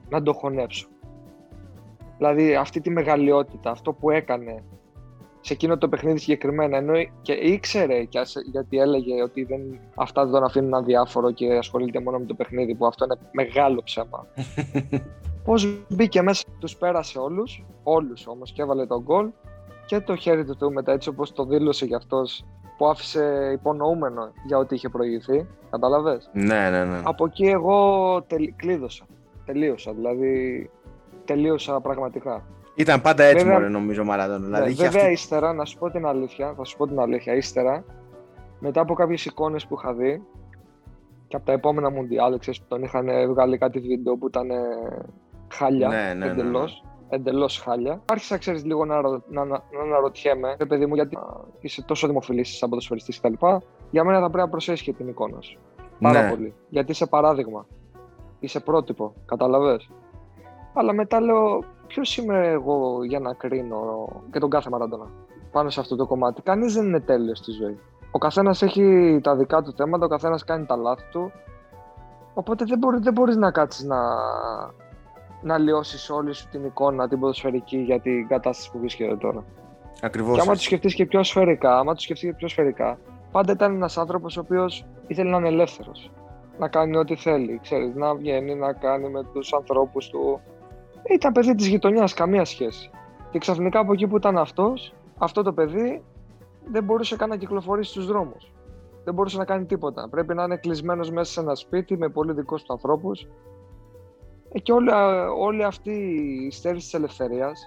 να 0.08 0.22
το 0.22 0.32
χωνέψω. 0.32 0.88
Δηλαδή 2.16 2.54
αυτή 2.54 2.80
τη 2.80 2.90
μεγαλειότητα, 2.90 3.70
αυτό 3.70 3.92
που 3.92 4.10
έκανε 4.10 4.62
σε 5.40 5.52
εκείνο 5.52 5.78
το 5.78 5.88
παιχνίδι 5.88 6.18
συγκεκριμένα, 6.18 6.76
ενώ 6.76 6.92
και 7.22 7.32
ήξερε 7.32 8.04
και 8.04 8.18
ας- 8.18 8.42
γιατί 8.50 8.78
έλεγε 8.78 9.22
ότι 9.22 9.44
δεν, 9.44 9.60
αυτά 9.94 10.22
δεν 10.22 10.32
τον 10.32 10.44
αφήνουν 10.44 10.74
αδιάφορο 10.74 11.30
και 11.30 11.56
ασχολείται 11.56 12.00
μόνο 12.00 12.18
με 12.18 12.24
το 12.24 12.34
παιχνίδι, 12.34 12.74
που 12.74 12.86
αυτό 12.86 13.04
είναι 13.04 13.16
μεγάλο 13.32 13.82
ψέμα. 13.84 14.26
Πώς 15.44 15.84
μπήκε 15.88 16.22
μέσα, 16.22 16.44
τους 16.58 16.76
πέρασε 16.76 17.18
όλους, 17.18 17.64
όλους 17.82 18.26
όμως 18.26 18.52
και 18.52 18.62
έβαλε 18.62 18.86
τον 18.86 19.02
γκολ 19.02 19.30
και 19.86 20.00
το 20.00 20.16
χέρι 20.16 20.44
του 20.44 20.56
του 20.56 20.72
μετά 20.72 20.92
έτσι 20.92 21.08
όπως 21.08 21.32
το 21.32 21.44
δήλωσε 21.44 21.84
για 21.84 21.96
αυτός 21.96 22.44
που 22.80 22.86
άφησε 22.88 23.50
υπονοούμενο 23.52 24.32
για 24.44 24.58
ό,τι 24.58 24.74
είχε 24.74 24.88
προηγηθεί, 24.88 25.46
κατάλαβες; 25.70 26.30
Ναι, 26.32 26.70
ναι, 26.70 26.84
ναι. 26.84 27.00
Από 27.04 27.24
εκεί 27.24 27.46
εγώ 27.46 28.22
τελ, 28.26 28.52
κλείδωσα, 28.56 29.06
τελείωσα, 29.44 29.92
δηλαδή 29.92 30.70
τελείωσα 31.24 31.80
πραγματικά. 31.80 32.42
Ήταν 32.74 33.00
πάντα 33.00 33.24
έτσι 33.24 33.44
Βέβαια- 33.44 33.58
μωρέ, 33.58 33.68
νομίζω 33.68 34.02
ο 34.02 34.04
Μαραντόνα. 34.04 34.44
Δηλαδή 34.44 34.64
Ναι, 34.64 34.70
είχε 34.70 34.82
βέβαια 34.82 35.00
αυτή... 35.00 35.12
ύστερα, 35.12 35.52
να 35.52 35.64
σου 35.64 35.78
πω 35.78 35.90
την 35.90 36.06
αλήθεια, 36.06 36.54
θα 36.56 36.64
σου 36.64 36.76
πω 36.76 36.86
την 36.86 37.00
αλήθεια, 37.00 37.34
ύστερα, 37.34 37.84
μετά 38.58 38.80
από 38.80 38.94
κάποιες 38.94 39.24
εικόνες 39.24 39.66
που 39.66 39.74
είχα 39.78 39.94
δει 39.94 40.22
και 41.28 41.36
από 41.36 41.46
τα 41.46 41.52
επόμενα 41.52 41.90
Μουντιάλ, 41.90 42.38
ξέρεις, 42.38 42.60
που 42.60 42.66
τον 42.68 42.82
είχαν 42.82 43.08
βγάλει 43.28 43.58
κάτι 43.58 43.78
βίντεο 43.78 44.16
που 44.16 44.26
ήταν 44.26 44.50
ε, 44.50 44.56
χάλια, 45.48 45.88
Ναι, 45.88 46.14
ναι, 46.26 46.32
ναι, 46.32 46.42
ναι. 46.42 46.58
Εντελώς, 47.10 47.58
εντελώς 47.58 47.58
χάλια. 47.60 48.02
Άρχισα, 48.10 48.36
ξέρεις, 48.38 48.64
λίγο 48.64 48.84
να, 48.84 49.00
ρω- 49.00 49.22
να, 49.28 49.44
να, 49.44 49.62
να 49.72 49.80
αναρωτιέμαι, 49.82 50.54
ρε 50.58 50.66
παιδί 50.66 50.86
μου, 50.86 50.94
γιατί 50.94 51.16
α, 51.16 51.20
είσαι 51.60 51.82
τόσο 51.82 52.06
δημοφιλής 52.06 52.56
σαν 52.56 52.68
ποδοσφαιριστής 52.68 53.20
κτλ. 53.20 53.46
Για 53.90 54.04
μένα 54.04 54.18
θα 54.20 54.30
πρέπει 54.30 54.44
να 54.44 54.48
προσέχεις 54.48 54.82
και 54.82 54.92
την 54.92 55.08
εικόνα 55.08 55.40
σου. 55.40 55.58
Πάρα 56.00 56.22
Ναι. 56.22 56.30
πολύ. 56.30 56.54
Γιατί 56.68 56.90
είσαι 56.90 57.06
παράδειγμα. 57.06 57.66
Είσαι 58.40 58.60
πρότυπο. 58.60 59.14
Καταλαβες. 59.26 59.90
Αλλά 60.74 60.92
μετά 60.92 61.20
λέω, 61.20 61.64
ποιος 61.86 62.16
είμαι 62.16 62.46
εγώ 62.48 63.04
για 63.04 63.20
να 63.20 63.32
κρίνω 63.34 64.08
και 64.32 64.38
τον 64.38 64.50
κάθε 64.50 64.70
Μαραντόνα 64.70 65.06
πάνω 65.52 65.70
σε 65.70 65.80
αυτό 65.80 65.96
το 65.96 66.06
κομμάτι; 66.06 66.42
Κανείς 66.42 66.74
δεν 66.74 66.86
είναι 66.86 67.00
τέλειος 67.00 67.38
στη 67.38 67.50
ζωή. 67.50 67.78
Ο 68.10 68.18
καθένας 68.18 68.62
έχει 68.62 69.18
τα 69.22 69.36
δικά 69.36 69.62
του 69.62 69.72
θέματα, 69.72 70.04
ο 70.04 70.08
καθένας 70.08 70.44
κάνει 70.44 70.66
τα 70.66 70.76
λάθη 70.76 71.04
του. 71.10 71.32
Οπότε 72.34 72.64
δεν, 72.64 72.78
μπορεί, 72.78 72.98
δεν 73.00 73.12
μπορείς 73.12 73.36
να 73.36 73.50
κάτσεις 73.50 73.84
να, 73.84 73.96
να 75.42 75.58
λιώσεις 75.58 76.10
όλη 76.10 76.32
σου 76.32 76.48
την 76.48 76.64
εικόνα, 76.64 77.08
την 77.08 77.20
ποδοσφαιρική 77.20 77.78
για 77.78 78.00
την 78.00 78.28
κατάσταση 78.28 78.70
που 78.70 78.78
βρίσκεται 78.78 79.16
τώρα. 79.16 79.44
Ακριβώς. 80.02 80.34
Και 80.34 80.40
άμα 80.40 80.46
το 80.46 80.52
έτσι. 80.52 80.64
σκεφτείς 80.64 80.94
και 80.94 81.06
πιο 81.06 81.22
σφαιρικά, 81.22 81.78
άμα 81.78 81.94
το 81.94 82.00
σκεφτείς 82.00 82.28
και 82.28 82.34
πιο 82.34 82.48
σφαιρικά, 82.48 82.98
πάντα 83.30 83.52
ήταν 83.52 83.74
ένας 83.74 83.98
άνθρωπος 83.98 84.36
ο 84.36 84.40
οποίος 84.40 84.86
ήθελε 85.06 85.30
να 85.30 85.36
είναι 85.36 85.48
ελεύθερος. 85.48 86.10
Να 86.58 86.68
κάνει 86.68 86.96
ό,τι 86.96 87.16
θέλει, 87.16 87.58
ξέρεις, 87.62 87.94
να 87.94 88.14
βγαίνει, 88.14 88.54
να 88.54 88.72
κάνει 88.72 89.08
με 89.08 89.24
τους 89.32 89.52
ανθρώπους 89.52 90.08
του. 90.08 90.40
Ήταν 91.14 91.32
παιδί 91.32 91.54
της 91.54 91.66
γειτονιάς, 91.66 92.14
καμία 92.14 92.44
σχέση. 92.44 92.90
Και 93.30 93.38
ξαφνικά 93.38 93.78
από 93.78 93.92
εκεί 93.92 94.06
που 94.06 94.16
ήταν 94.16 94.38
αυτός, 94.38 94.94
αυτό 95.18 95.42
το 95.42 95.52
παιδί 95.52 96.02
δεν 96.70 96.84
μπορούσε 96.84 97.16
καν 97.16 97.28
να 97.28 97.36
κυκλοφορήσει 97.36 97.90
στους 97.90 98.06
δρόμους. 98.06 98.52
Δεν 99.04 99.14
μπορούσε 99.14 99.38
να 99.38 99.44
κάνει 99.44 99.64
τίποτα. 99.64 100.08
Πρέπει 100.10 100.34
να 100.34 100.42
είναι 100.42 100.56
κλεισμένος 100.56 101.10
μέσα 101.10 101.32
σε 101.32 101.40
ένα 101.40 101.54
σπίτι 101.54 101.96
με 101.96 102.08
πολύ 102.08 102.32
δικούς 102.32 102.62
του 102.62 102.72
ανθρώπους. 102.72 103.26
Ε, 104.52 104.58
και 104.58 104.72
όλη, 104.72 104.90
όλη 105.38 105.64
αυτή 105.64 105.92
η 106.46 106.50
στέρηση 106.50 106.84
της 106.84 106.94
ελευθερίας 106.94 107.60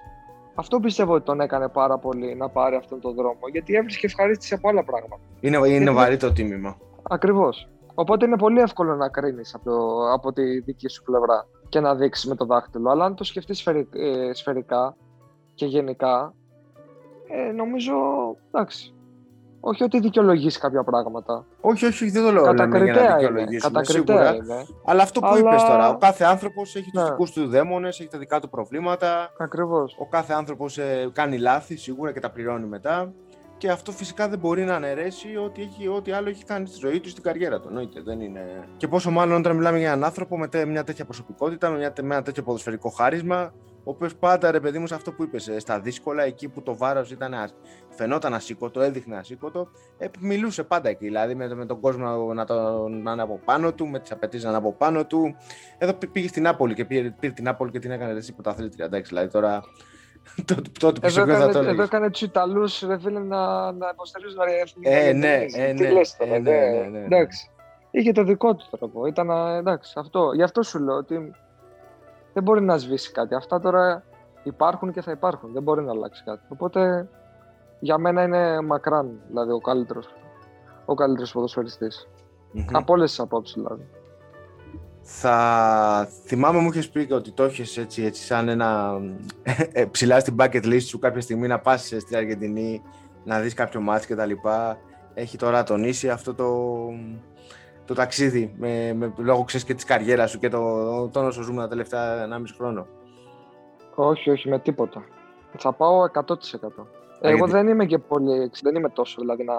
αυτό 0.56 0.80
πιστεύω 0.80 1.14
ότι 1.14 1.26
τον 1.26 1.40
έκανε 1.42 1.70
πάρα 1.70 1.98
πολύ 1.98 2.36
να 2.36 2.50
πάρει 2.50 2.76
αυτόν 2.76 3.00
τον 3.02 3.14
δρόμο. 3.16 3.40
Γιατί 3.52 3.76
έβρισκε 3.76 4.06
ευχαρίστηση 4.06 4.54
από 4.54 4.70
άλλα 4.70 4.84
πράγματα. 4.84 5.20
Είναι, 5.40 5.58
είναι 5.58 5.68
Γιατί- 5.68 5.92
βαρύ 5.92 6.18
το 6.18 6.32
τίμημα. 6.34 6.78
Ακριβώς. 7.04 7.70
Οπότε 7.96 8.26
είναι 8.26 8.38
πολύ 8.38 8.60
εύκολο 8.60 8.96
να 8.96 9.10
κρίνεις 9.10 9.54
από, 9.56 9.64
το- 9.70 10.12
από 10.14 10.34
τη 10.34 10.60
δική 10.60 10.88
σου 10.88 11.04
πλευρά 11.04 11.48
και 11.70 11.80
να 11.80 11.96
δείξεις 11.96 12.26
με 12.30 12.36
το 12.36 12.46
δάχτυλο. 12.46 12.90
Αλλά 12.90 13.06
αν 13.06 13.16
το 13.16 13.24
σκεφτείς 13.24 13.66
σφαιρικά 14.34 14.96
και 15.54 15.66
γενικά, 15.66 16.34
ε, 17.28 17.52
νομίζω 17.52 17.94
εντάξει. 18.52 18.94
Όχι 19.66 19.84
ότι 19.84 20.00
δικαιολογείς 20.00 20.58
κάποια 20.58 20.84
πράγματα. 20.84 21.46
Όχι, 21.62 21.86
όχι, 21.86 22.10
δεν 22.10 22.24
το 22.24 22.32
λέω 22.32 22.44
λέμε, 22.44 22.56
για 22.56 22.66
να 22.66 22.72
Κατακριτέα 22.72 23.04
είναι. 23.04 23.14
δικαιολογήσουμε, 23.18 23.72
Κατακριτέα 23.82 24.16
σίγουρα. 24.34 24.36
είναι. 24.56 24.66
Αλλά 24.86 25.04
αυτό 25.04 25.20
που 25.20 25.26
Αλλά- 25.28 25.40
είπες 25.40 25.64
τώρα, 25.64 25.90
ο 25.90 25.98
κάθε 25.98 26.24
άνθρωπος 26.24 26.76
έχει 26.76 26.92
τους 26.92 27.02
Ναι. 27.04 27.10
δικούς 27.10 27.32
του 27.32 27.48
δαίμονες, 27.48 28.00
έχει 28.00 28.10
τα 28.10 28.18
δικά 28.18 28.40
του 28.40 28.50
προβλήματα. 28.50 29.32
Ακριβώς. 29.40 29.96
Ο 30.00 30.06
κάθε 30.08 30.34
άνθρωπος 30.34 30.78
ε, 30.78 31.10
κάνει 31.14 31.38
λάθη 31.38 31.76
σίγουρα 31.76 32.12
και 32.12 32.20
τα 32.20 32.30
πληρώνει 32.30 32.66
μετά. 32.66 33.14
Και 33.58 33.70
αυτό 33.70 33.92
φυσικά 33.92 34.28
δεν 34.30 34.40
μπορεί 34.40 34.64
να 34.64 34.76
αναιρέσει 34.76 35.28
ότι 35.46 35.62
έχει, 35.62 35.88
ό,τι 35.88 36.12
άλλο 36.12 36.30
έχει 36.30 36.44
κάνει 36.44 36.68
στη 36.68 36.78
ζωή 36.80 37.00
του, 37.00 37.10
στην 37.10 37.24
καριέρα 37.24 37.60
του. 37.60 37.68
Εννοείται, 37.68 38.02
δεν 38.02 38.20
είναι. 38.22 38.42
Και 38.78 38.88
πόσο 38.88 39.12
μάλλον 39.12 39.38
όταν 39.40 39.56
μιλάμε 39.56 39.78
για 39.78 39.88
έναν 39.88 40.04
άνθρωπο 40.04 40.38
με 40.38 40.48
τε- 40.48 40.66
μια 40.68 40.84
τέτοια 40.84 41.06
προσωπικότητα, 41.06 41.70
με, 41.70 41.78
μια, 41.78 41.94
με 42.02 42.14
ένα 42.16 42.24
τέτοιο 42.24 42.44
ποδοσφαιρικό 42.44 42.90
χάρισμα, 42.90 43.54
ο 43.68 43.73
οποίος 43.92 44.16
πάντα 44.16 44.52
ρε 44.52 44.60
παιδί 44.60 44.80
μου 44.80 44.88
σε 44.88 44.96
αυτό 44.96 45.12
που 45.12 45.24
είπες, 45.24 45.50
στα 45.58 45.80
δύσκολα, 45.80 46.24
εκεί 46.24 46.48
που 46.50 46.62
το 46.62 46.78
βάρος 46.78 47.12
ήταν 47.12 47.34
ας- 47.34 47.56
φαινόταν 47.90 48.34
ασήκωτο, 48.34 48.82
έδειχνε 48.82 49.16
ασήκωτο, 49.18 49.68
ε, 49.98 50.08
μιλούσε 50.20 50.64
πάντα 50.64 50.90
εκεί. 50.90 51.06
Δηλαδή 51.06 51.36
με, 51.36 51.56
με 51.56 51.66
τον 51.66 51.80
κόσμο 51.80 52.06
να, 52.06 52.34
να, 52.34 52.46
το, 52.46 52.88
να 52.88 53.12
είναι 53.12 53.22
από 53.22 53.40
πάνω 53.46 53.74
του, 53.74 53.88
με 53.88 54.00
τις 54.00 54.12
απαιτήσεις 54.12 54.44
να 54.44 54.50
είναι 54.50 54.58
από 54.60 54.74
πάνω 54.74 55.06
του. 55.06 55.36
Εδώ 55.78 55.94
πή- 55.94 56.10
πήγε 56.12 56.28
στην 56.28 56.44
Νάπολη 56.44 56.74
και 56.74 56.86
πήρε, 56.86 57.10
πήρε 57.20 57.34
την 57.34 57.44
Νάπολη 57.44 57.72
και 57.72 57.80
την 57.80 57.92
έκανε 57.92 58.14
εσύ 58.18 58.34
πρωταθλήτρια. 58.34 58.86
Εντάξει, 58.86 59.10
δηλαδή 59.10 59.30
τώρα. 59.32 59.64
τότε 60.46 60.62
τότε 60.80 61.00
που 61.00 61.10
σε 61.10 61.20
Εδώ 61.20 61.28
ποιον 61.28 61.40
θα 61.40 61.44
το 61.44 61.50
έκανε, 61.50 61.60
εδώ 61.60 61.70
έλεγες. 61.70 61.86
έκανε 61.88 62.10
τους 62.10 62.22
Ιταλούς 62.22 62.84
ρε 62.88 63.00
φίλε 63.00 63.20
να, 63.20 63.72
να 63.72 63.90
υποστηρίζουν 63.94 64.38
τα 64.38 64.44
εθνικά. 64.62 64.90
Ε, 64.92 65.02
γιατί 65.04 65.18
ναι, 65.18 65.46
δεν- 65.50 65.70
ε, 65.70 65.74
Τι 65.74 65.84
ναι, 65.84 65.92
λες 65.92 66.16
τώρα, 66.18 66.36
ε, 66.36 66.40
ναι, 66.40 66.52
δε- 66.52 66.70
ναι, 66.72 66.88
ναι, 66.88 67.00
ναι. 67.00 67.06
Εντάξει. 67.06 67.48
Είχε 67.92 68.12
το 68.12 68.24
δικό 68.24 68.56
του 68.56 68.66
τρόπο. 68.78 69.06
Ήταν 69.06 69.32
α, 69.32 69.56
εντάξει, 69.58 69.94
αυτό. 69.98 70.32
Γι' 70.36 70.44
αυτό 70.44 70.62
σου 70.64 70.80
λέω 70.80 70.96
ότι 70.96 71.32
δεν 72.34 72.44
μπορεί 72.44 72.62
να 72.62 72.78
σβήσει 72.78 73.12
κάτι. 73.12 73.36
Αυτά 73.36 73.60
τώρα 73.60 74.04
υπάρχουν 74.44 74.92
και 74.92 75.02
θα 75.02 75.12
υπάρχουν. 75.12 75.54
Δεν 75.54 75.64
μπορεί 75.64 75.84
να 75.84 75.92
αλλάξει 75.92 76.24
κάτι. 76.26 76.46
Οπότε 76.48 77.10
για 77.80 77.98
μένα 77.98 78.24
είναι 78.24 78.62
μακράν 78.62 79.20
δηλαδή 79.28 79.52
ο 79.52 79.60
καλύτερο 79.60 80.02
ο 80.86 80.94
καλύτερος 80.94 81.32
ποδοσφαιριστής. 81.32 82.08
Μμμ. 82.52 82.66
Από 82.72 82.94
όλες 82.94 83.10
τις 83.10 83.20
απόψεις 83.20 83.56
δηλαδή. 83.56 83.88
Θα 85.02 86.10
θυμάμαι 86.26 86.60
μου 86.60 86.70
είχες 86.70 86.90
πει 86.90 87.06
και 87.06 87.14
ότι 87.14 87.32
το 87.32 87.44
έχει 87.44 87.80
έτσι, 87.80 88.04
έτσι 88.04 88.24
σαν 88.24 88.50
ένα 88.50 89.00
ε, 89.72 89.86
ψηλά 89.86 90.20
στην 90.20 90.36
bucket 90.40 90.66
list 90.66 90.82
σου 90.82 91.00
κάποια 91.00 91.22
στιγμή 91.22 91.48
να 91.48 91.60
πας 91.60 91.86
στην 91.86 92.18
Αργεντινή 92.18 92.82
να 93.24 93.40
δεις 93.40 93.54
κάποιο 93.54 93.82
μάτς 93.82 94.06
και 94.06 94.16
τα 94.16 94.26
λοιπά. 94.26 94.78
Έχει 95.14 95.38
τώρα 95.38 95.64
τονίσει 95.64 96.10
αυτό 96.10 96.34
το, 96.34 96.46
το 97.86 97.94
ταξίδι 97.94 98.56
με, 98.58 98.94
με, 98.94 99.14
λόγω 99.18 99.44
ξέρεις 99.44 99.66
και 99.66 99.74
της 99.74 99.84
καριέρας 99.84 100.30
σου 100.30 100.40
και 100.40 100.50
το 100.50 100.60
τόνο 101.10 101.32
σου 101.32 101.44
ζούμε 101.44 101.62
τα 101.62 101.68
τελευταία 101.68 102.28
1,5 102.28 102.44
χρόνο. 102.58 102.88
Όχι, 103.96 104.30
όχι, 104.30 104.50
με 104.50 104.60
τίποτα. 104.60 105.04
Θα 105.58 105.74
πάω 105.74 106.04
100%. 106.04 106.88
Εγώ 107.22 107.36
γιατί- 107.36 107.52
δεν 107.52 107.68
είμαι 107.68 107.86
και 107.86 107.98
πολύ. 107.98 108.52
Δεν 108.62 108.76
είμαι 108.76 108.90
τόσο 108.90 109.22
δηλαδή 109.22 109.44
να. 109.44 109.54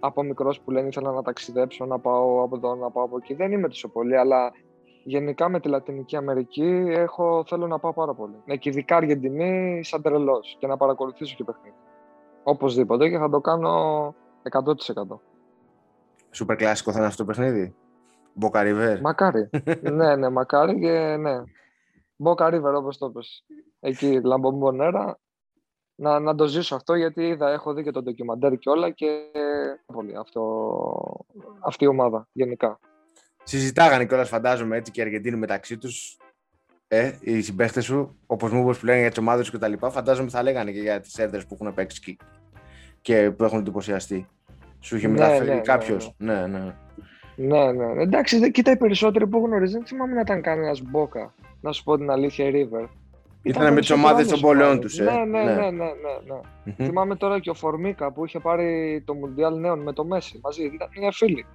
Από 0.00 0.22
μικρός 0.22 0.60
που 0.60 0.70
λένε 0.70 0.88
ήθελα 0.88 1.12
να 1.12 1.22
ταξιδέψω, 1.22 1.84
να 1.84 1.98
πάω 1.98 2.42
από 2.42 2.56
εδώ, 2.56 2.74
να 2.74 2.90
πάω 2.90 3.04
από 3.04 3.16
εκεί. 3.16 3.34
Δεν 3.34 3.52
είμαι 3.52 3.68
τόσο 3.68 3.88
πολύ, 3.88 4.16
αλλά 4.16 4.52
γενικά 5.04 5.48
με 5.48 5.60
τη 5.60 5.68
Λατινική 5.68 6.16
Αμερική 6.16 6.84
έχω, 6.88 7.44
θέλω 7.46 7.66
να 7.66 7.78
πάω 7.78 7.92
πάρα 7.92 8.14
πολύ. 8.14 8.42
Ναι, 8.44 8.56
και 8.56 8.68
ειδικά 8.68 8.96
Αργεντινή 8.96 9.84
σαν 9.84 10.02
τρελός 10.02 10.56
και 10.58 10.66
να 10.66 10.76
παρακολουθήσω 10.76 11.34
και 11.36 11.44
παιχνίδι. 11.44 11.76
Οπωσδήποτε 12.42 13.08
και 13.08 13.18
θα 13.18 13.28
το 13.28 13.40
κάνω 13.40 14.14
100%. 14.50 15.20
Σούπερ 16.36 16.56
κλασικό 16.56 16.92
θα 16.92 16.98
είναι 16.98 17.06
αυτό 17.06 17.24
το 17.24 17.28
παιχνίδι; 17.28 17.74
Μποκαριβέρ. 18.34 19.00
Μακάρι. 19.00 19.48
ναι, 19.98 20.16
ναι, 20.16 20.28
μακάρι 20.28 20.78
και 20.78 21.16
ναι. 21.16 21.42
Μπόκα 22.16 22.48
River 22.48 22.74
όπως 22.76 22.98
το 22.98 23.10
πες. 23.10 23.44
Εκεί, 23.80 24.20
Λαμπομπονέρα. 24.24 25.18
Να, 25.94 26.20
να 26.20 26.34
το 26.34 26.46
ζήσω 26.46 26.74
αυτό 26.74 26.94
γιατί 26.94 27.26
είδα, 27.26 27.50
έχω 27.50 27.74
δει 27.74 27.82
και 27.82 27.90
το 27.90 28.02
ντοκιμαντέρ 28.02 28.58
και 28.58 28.70
όλα 28.70 28.90
και 28.90 29.06
πολύ 29.86 30.16
αυτό, 30.16 30.42
αυτή 31.60 31.84
η 31.84 31.86
ομάδα 31.86 32.28
γενικά. 32.32 32.78
Συζητάγανε 33.42 34.06
κιόλας, 34.06 34.28
φαντάζομαι, 34.28 34.76
έτσι 34.76 34.92
και 34.92 35.00
οι 35.00 35.04
Αργεντίνοι 35.04 35.36
μεταξύ 35.36 35.78
τους. 35.78 36.18
Ε, 36.88 37.12
οι 37.20 37.40
συμπαίχτες 37.42 37.84
σου, 37.84 38.18
όπως 38.26 38.52
μου 38.52 38.62
είπες 38.62 38.78
που 38.78 38.86
λένε 38.86 39.00
για 39.00 39.08
τις 39.08 39.18
ομάδες 39.18 39.46
σου 39.46 39.52
κτλ. 39.52 39.72
Φαντάζομαι 39.90 40.30
θα 40.30 40.42
λέγανε 40.42 40.72
και 40.72 40.80
για 40.80 41.00
τις 41.00 41.18
έδρε 41.18 41.40
που 41.40 41.56
έχουν 41.60 41.74
παίξει 41.74 41.98
εκεί. 42.02 42.16
και 43.00 43.30
που 43.30 43.44
έχουν 43.44 43.58
εντυπωσιαστεί. 43.58 44.28
Σου 44.86 44.96
είχε 44.96 45.06
Ναι, 45.06 45.12
μεταφέρει 45.12 45.48
ναι, 45.48 45.54
ναι, 45.54 45.60
κάποιος. 45.60 46.14
Ναι, 46.18 46.46
ναι. 46.46 46.74
Ναι, 47.36 47.72
ναι. 47.72 47.86
ναι. 47.94 48.02
Εντάξει, 48.02 48.38
δε- 48.38 48.48
κοίτα 48.48 48.70
οι 48.70 48.76
περισσότεροι 48.76 49.26
που 49.26 49.42
γνωρίζει, 49.46 49.72
δεν 49.72 49.86
θυμάμαι 49.86 50.14
να 50.14 50.20
ήταν 50.20 50.42
κανένα 50.42 50.76
μπόκα. 50.90 51.34
Να 51.60 51.72
σου 51.72 51.82
πω 51.84 51.96
την 51.96 52.10
αλήθεια, 52.10 52.44
η 52.44 52.50
River. 52.54 52.86
Ήταν 53.42 53.62
με 53.62 53.80
τις 53.80 53.88
περισσότερο 53.88 54.00
ομάδες 54.00 54.16
άλλες 54.26 54.30
των 54.30 54.40
πόλεων 54.40 54.70
ομάδες. 54.70 54.84
τους. 54.96 54.98
Ε. 54.98 55.04
Ναι, 55.04 55.24
ναι, 55.24 55.44
ναι, 55.44 55.54
ναι, 55.54 55.70
ναι, 55.70 55.90
ναι. 56.26 56.40
Μμμ. 56.64 56.86
Θυμάμαι 56.86 57.16
τώρα 57.16 57.38
και 57.40 57.50
ο 57.50 57.54
Φορμίκα 57.54 58.12
που 58.12 58.24
είχε 58.24 58.38
πάρει 58.38 59.02
το 59.06 59.14
Μουντιάλ 59.14 59.58
Νέων 59.58 59.82
με 59.82 59.92
το 59.92 60.04
Μέση 60.04 60.40
μαζί. 60.42 60.64
Ήταν 60.64 60.88
μια 60.98 61.12
φίλη. 61.12 61.46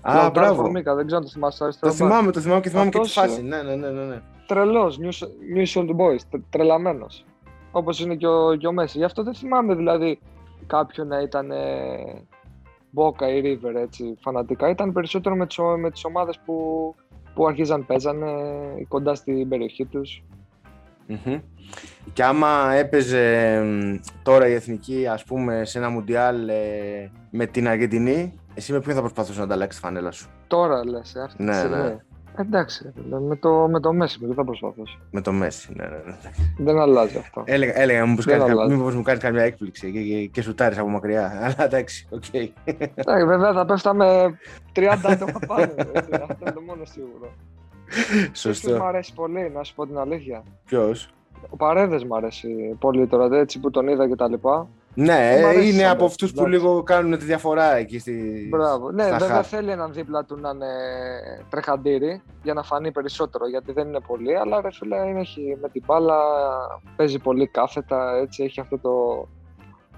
Α, 0.00 0.14
Λαουτάρο 0.14 0.30
μπράβο. 0.30 0.62
Φορμίκα, 0.62 0.94
δεν 0.94 1.06
ξέρω 1.06 1.20
αν 1.20 1.26
το 1.26 1.32
θυμάσαι. 1.32 1.58
Το 1.58 1.64
αριστερό 1.64 1.92
μπακ. 1.92 2.00
θυμάμαι, 2.00 2.32
το 2.32 2.40
θυμάμαι 2.40 2.60
και 2.60 2.68
θυμάμαι 2.68 2.90
και 2.90 2.98
τη 2.98 3.04
Αυτός, 3.06 3.22
φάση. 3.22 3.40
ε, 3.40 3.42
Ναι, 3.42 3.62
ναι, 3.62 3.74
ναι, 3.76 3.90
ναι. 3.90 4.04
ναι. 4.04 4.20
Τρελός, 4.46 4.98
New 5.54 5.78
Old 5.80 5.90
Boys, 5.96 6.20
τε- 6.30 6.40
τρελαμένος. 6.50 7.24
Όπως 7.72 8.00
είναι 8.00 8.14
και 8.14 8.26
ο, 8.26 8.54
και 8.54 8.66
ο 8.66 8.72
Μέση. 8.72 8.98
Γι' 8.98 9.04
αυτό 9.04 9.22
δεν 9.22 9.34
θυμάμαι 9.34 9.74
δηλαδή 9.74 10.18
κάποιον 10.66 11.06
να 11.06 11.20
ήταν 11.20 11.50
ε, 11.50 11.56
Boca 12.94 13.22
ή 13.22 13.42
River 13.44 13.74
έτσι 13.74 14.14
φανατικά. 14.20 14.68
Ήταν 14.68 14.92
περισσότερο 14.92 15.36
με 15.36 15.46
τις, 15.46 15.58
ο- 15.58 15.78
με 15.78 15.90
τις 15.90 16.04
ομάδες 16.04 16.38
που, 16.44 16.94
που 17.34 17.46
αρχίζαν 17.46 17.86
παίζανε 17.86 18.26
κοντά 18.88 19.14
στην 19.14 19.48
περιοχή 19.48 19.84
τους. 19.84 20.22
Μμμ. 21.06 21.38
Και 22.12 22.24
άμα 22.24 22.72
έπαιζε 22.72 23.60
μ, 23.64 23.94
τώρα 24.22 24.48
η 24.48 24.52
εθνική, 24.52 25.06
ας 25.06 25.24
πούμε, 25.24 25.64
σε 25.64 25.78
ένα 25.78 25.88
μουντιάλ 25.88 26.48
ε, 26.48 27.10
με 27.30 27.46
την 27.46 27.68
Αργεντινή, 27.68 28.34
εσύ 28.54 28.72
με 28.72 28.80
ποιον 28.80 28.94
θα 28.94 29.00
προσπαθούσες 29.00 29.38
να 29.38 29.44
ανταλλάξεις 29.44 29.80
τη 29.80 29.86
φανέλα 29.86 30.10
σου; 30.10 30.28
Τώρα 30.46 30.84
λες, 30.84 31.14
ε, 31.14 31.20
αυτή 31.22 31.36
τη 31.36 31.42
Ναι, 31.42 31.52
στιγμή. 31.52 31.76
ναι. 31.76 31.96
Εντάξει, 32.40 32.82
ρε 32.84 32.92
φίλε, 33.02 33.20
με 33.20 33.36
το, 33.36 33.68
με 33.68 33.80
το 33.80 33.92
Μέση, 33.92 34.18
με 34.20 34.28
τι 34.28 34.34
θα 34.34 34.44
προσπαθήσω. 34.44 34.98
Με 35.10 35.20
το 35.20 35.32
Μέσι. 35.32 35.72
Ναι, 35.76 35.84
ναι, 35.84 35.96
ναι. 36.06 36.14
Δεν 36.58 36.78
αλλάζει 36.78 37.16
αυτό. 37.18 37.42
Έλεγα, 37.44 37.78
έλεγα 37.80 38.06
μήπως, 38.06 38.24
Δεν 38.24 38.38
κάνεις, 38.38 38.54
κα- 38.54 38.60
αλλάζει. 38.60 38.76
μήπως 38.76 38.94
μου 38.94 39.02
κάνεις 39.02 39.22
καμιά 39.22 39.42
έκπληξη 39.42 39.92
και, 39.92 40.00
και, 40.02 40.26
και 40.26 40.42
σουτάρεις 40.42 40.78
από 40.78 40.88
μακριά. 40.88 41.32
Αλλά 41.44 41.64
εντάξει, 41.64 42.06
οκ. 42.10 42.24
Εντάξει, 42.64 43.24
βέβαια 43.26 43.52
θα 43.52 43.64
πέφταμε 43.64 44.38
30 44.74 44.82
άτομα 45.02 45.38
πάνω. 45.46 45.72
έτσι, 45.92 46.10
Αυτό 46.12 46.36
είναι 46.40 46.50
το 46.52 46.60
μόνο 46.60 46.84
σίγουρο. 46.84 47.32
Ποιος 47.86 48.28
Μ' 48.30 48.32
Σωστό. 48.32 48.84
αρέσει 48.84 49.14
πολύ, 49.14 49.50
να 49.54 49.62
σου 49.62 49.74
πω 49.74 49.86
την 49.86 49.98
αλήθεια. 49.98 50.42
Ποιος; 50.64 51.08
Ο 51.50 51.56
Παρέδες 51.56 52.04
μ' 52.04 52.14
αρέσει 52.14 52.76
πολύ 52.78 53.06
τώρα, 53.06 53.38
έτσι 53.38 53.60
που 53.60 53.70
τον 53.70 53.88
είδα 53.88 54.08
και 54.08 54.14
τα 54.16 54.28
λοιπά. 54.28 54.68
Ναι, 55.00 55.40
Μ' 55.42 55.46
αρέσει 55.46 55.68
είναι 55.68 55.82
σαν 55.82 55.90
από 55.90 55.96
παίκτης, 55.98 56.12
αυτούς 56.12 56.32
που 56.32 56.40
εντάξει. 56.40 56.58
λίγο 56.58 56.82
κάνουν 56.82 57.18
τη 57.18 57.24
διαφορά 57.24 57.76
εκεί 57.76 57.98
στη. 57.98 58.46
Μπράβο. 58.50 58.90
Ναι, 58.90 59.02
στα 59.02 59.16
βέβαια 59.16 59.36
χαφ. 59.36 59.48
θέλει 59.48 59.70
έναν 59.70 59.92
δίπλα 59.92 60.24
του 60.24 60.36
να 60.40 60.50
είναι 60.50 60.66
τρεχαντήρι 61.50 62.22
για 62.42 62.54
να 62.54 62.62
φανεί 62.62 62.92
περισσότερο 62.92 63.48
γιατί 63.48 63.72
δεν 63.72 63.88
είναι 63.88 64.00
πολύ. 64.06 64.36
Αλλά 64.36 64.60
ρε 64.60 64.72
φίλε, 64.72 64.96
είναι, 64.96 65.20
έχει, 65.20 65.58
με 65.62 65.68
την 65.68 65.82
μπάλα 65.86 66.16
παίζει 66.96 67.18
πολύ 67.18 67.46
κάθετα. 67.46 68.16
Έτσι 68.16 68.42
έχει 68.42 68.60
αυτό 68.60 68.78
το, 68.78 69.28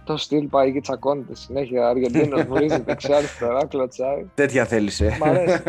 το 0.04 0.16
στυλ 0.16 0.46
πάει 0.46 0.72
και 0.72 0.80
τσακώνεται 0.80 1.34
συνέχεια. 1.34 1.88
Αργεντίνος 1.88 2.42
βρίζει 2.50 2.80
δεξιά 2.80 3.16
αριστερά, 3.16 3.66
κλωτσάει. 3.66 4.26
Τέτοια 4.34 4.64
θέλησε. 4.64 5.16
Μ' 5.20 5.24
αρέσει. 5.24 5.62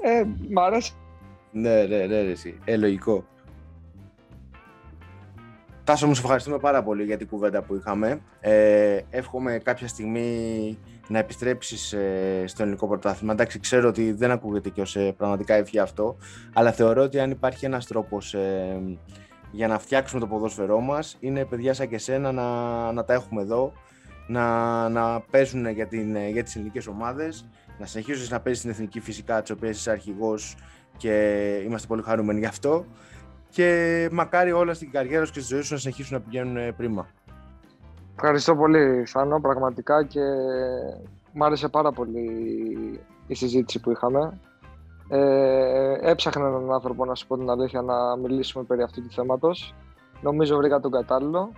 Ε, 0.00 0.24
μ' 0.50 0.58
αρέσει. 0.58 0.92
ναι, 1.50 1.82
ναι, 1.82 1.96
ναι, 1.96 2.22
ρε, 2.22 2.30
εσύ. 2.30 2.58
Ε, 2.64 2.76
λογικό. 2.76 3.24
Τάσο, 5.88 6.06
μου 6.06 6.14
σε 6.14 6.20
ευχαριστούμε 6.20 6.58
πάρα 6.58 6.82
πολύ 6.82 7.04
για 7.04 7.16
την 7.16 7.28
κουβέντα 7.28 7.62
που 7.62 7.74
είχαμε. 7.74 8.20
Ε, 8.40 8.98
εύχομαι 9.10 9.58
κάποια 9.58 9.88
στιγμή 9.88 10.78
να 11.08 11.18
επιστρέψεις 11.18 11.92
ε, 11.92 12.44
στο 12.46 12.62
ελληνικό 12.62 12.88
πρωτάθλημα. 12.88 13.32
Εντάξει, 13.32 13.60
ξέρω 13.60 13.88
ότι 13.88 14.12
δεν 14.12 14.30
ακούγεται 14.30 14.68
και 14.68 14.80
ως 14.80 14.96
ε, 14.96 15.12
πραγματικά 15.16 15.54
ευχή 15.54 15.78
αυτό, 15.78 16.16
αλλά 16.52 16.72
θεωρώ 16.72 17.02
ότι 17.02 17.20
αν 17.20 17.30
υπάρχει 17.30 17.64
ένας 17.64 17.86
τρόπος 17.86 18.34
ε, 18.34 18.80
για 19.50 19.68
να 19.68 19.78
φτιάξουμε 19.78 20.20
το 20.20 20.26
ποδόσφαιρό 20.26 20.80
μας, 20.80 21.16
είναι 21.20 21.44
παιδιά 21.44 21.74
σαν 21.74 21.88
και 21.88 21.98
σένα 21.98 22.32
να, 22.32 22.92
να 22.92 23.04
τα 23.04 23.12
έχουμε 23.12 23.42
εδώ, 23.42 23.72
να, 24.26 24.88
να 24.88 25.20
παίζουν 25.20 25.68
για, 25.68 25.86
την, 25.86 26.16
ε, 26.16 26.28
για 26.28 26.42
τις 26.42 26.56
ελληνικές 26.56 26.86
ομάδες, 26.86 27.48
να 27.78 27.86
συνεχίζεις 27.86 28.30
να 28.30 28.40
παίζεις 28.40 28.60
στην 28.60 28.72
εθνική 28.72 29.00
φυσικά, 29.00 29.42
της 29.42 29.50
οποίας 29.50 29.78
είσαι 29.78 29.90
αρχηγός 29.90 30.56
και 30.96 31.12
είμαστε 31.64 31.86
πολύ 31.86 32.02
χαρούμενοι 32.02 32.38
γι' 32.38 32.46
αυτό 32.46 32.84
και 33.50 34.08
μακάρι 34.12 34.52
όλα 34.52 34.74
στην 34.74 34.90
καριέρα 34.90 35.24
σου 35.24 35.32
και 35.32 35.40
στη 35.40 35.54
ζωή 35.54 35.62
σου 35.62 35.72
να 35.72 35.78
συνεχίσουν 35.78 36.16
να 36.16 36.22
πηγαίνουν 36.22 36.56
ε, 36.56 36.72
πρίμα. 36.72 37.06
Ευχαριστώ 38.14 38.56
πολύ, 38.56 39.04
Θάνο, 39.06 39.40
πραγματικά 39.40 40.04
και 40.04 40.20
μ' 41.32 41.42
άρεσε 41.42 41.68
πάρα 41.68 41.92
πολύ 41.92 42.26
η 43.26 43.34
συζήτηση 43.34 43.80
που 43.80 43.90
είχαμε. 43.90 44.40
Ε, 45.08 46.10
έψαχνα 46.10 46.46
έναν 46.46 46.72
άνθρωπο, 46.72 47.04
να 47.04 47.14
σου 47.14 47.26
πω 47.26 47.36
την 47.36 47.50
αλήθεια, 47.50 47.82
να 47.82 48.16
μιλήσουμε 48.16 48.64
περί 48.64 48.82
αυτού 48.82 49.02
του 49.02 49.10
θέματος. 49.10 49.74
Νομίζω 50.22 50.56
βρήκα 50.56 50.80
τον 50.80 50.90
κατάλληλο. 50.90 51.52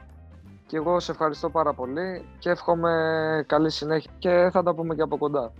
Και 0.66 0.76
εγώ 0.76 1.00
σε 1.00 1.10
ευχαριστώ 1.10 1.50
πάρα 1.50 1.72
πολύ 1.72 2.24
και 2.38 2.50
εύχομαι 2.50 3.44
καλή 3.46 3.70
συνέχεια 3.70 4.10
και 4.18 4.48
θα 4.52 4.62
τα 4.62 4.74
πούμε 4.74 4.94
και 4.94 5.02
από 5.02 5.18
κοντά. 5.18 5.52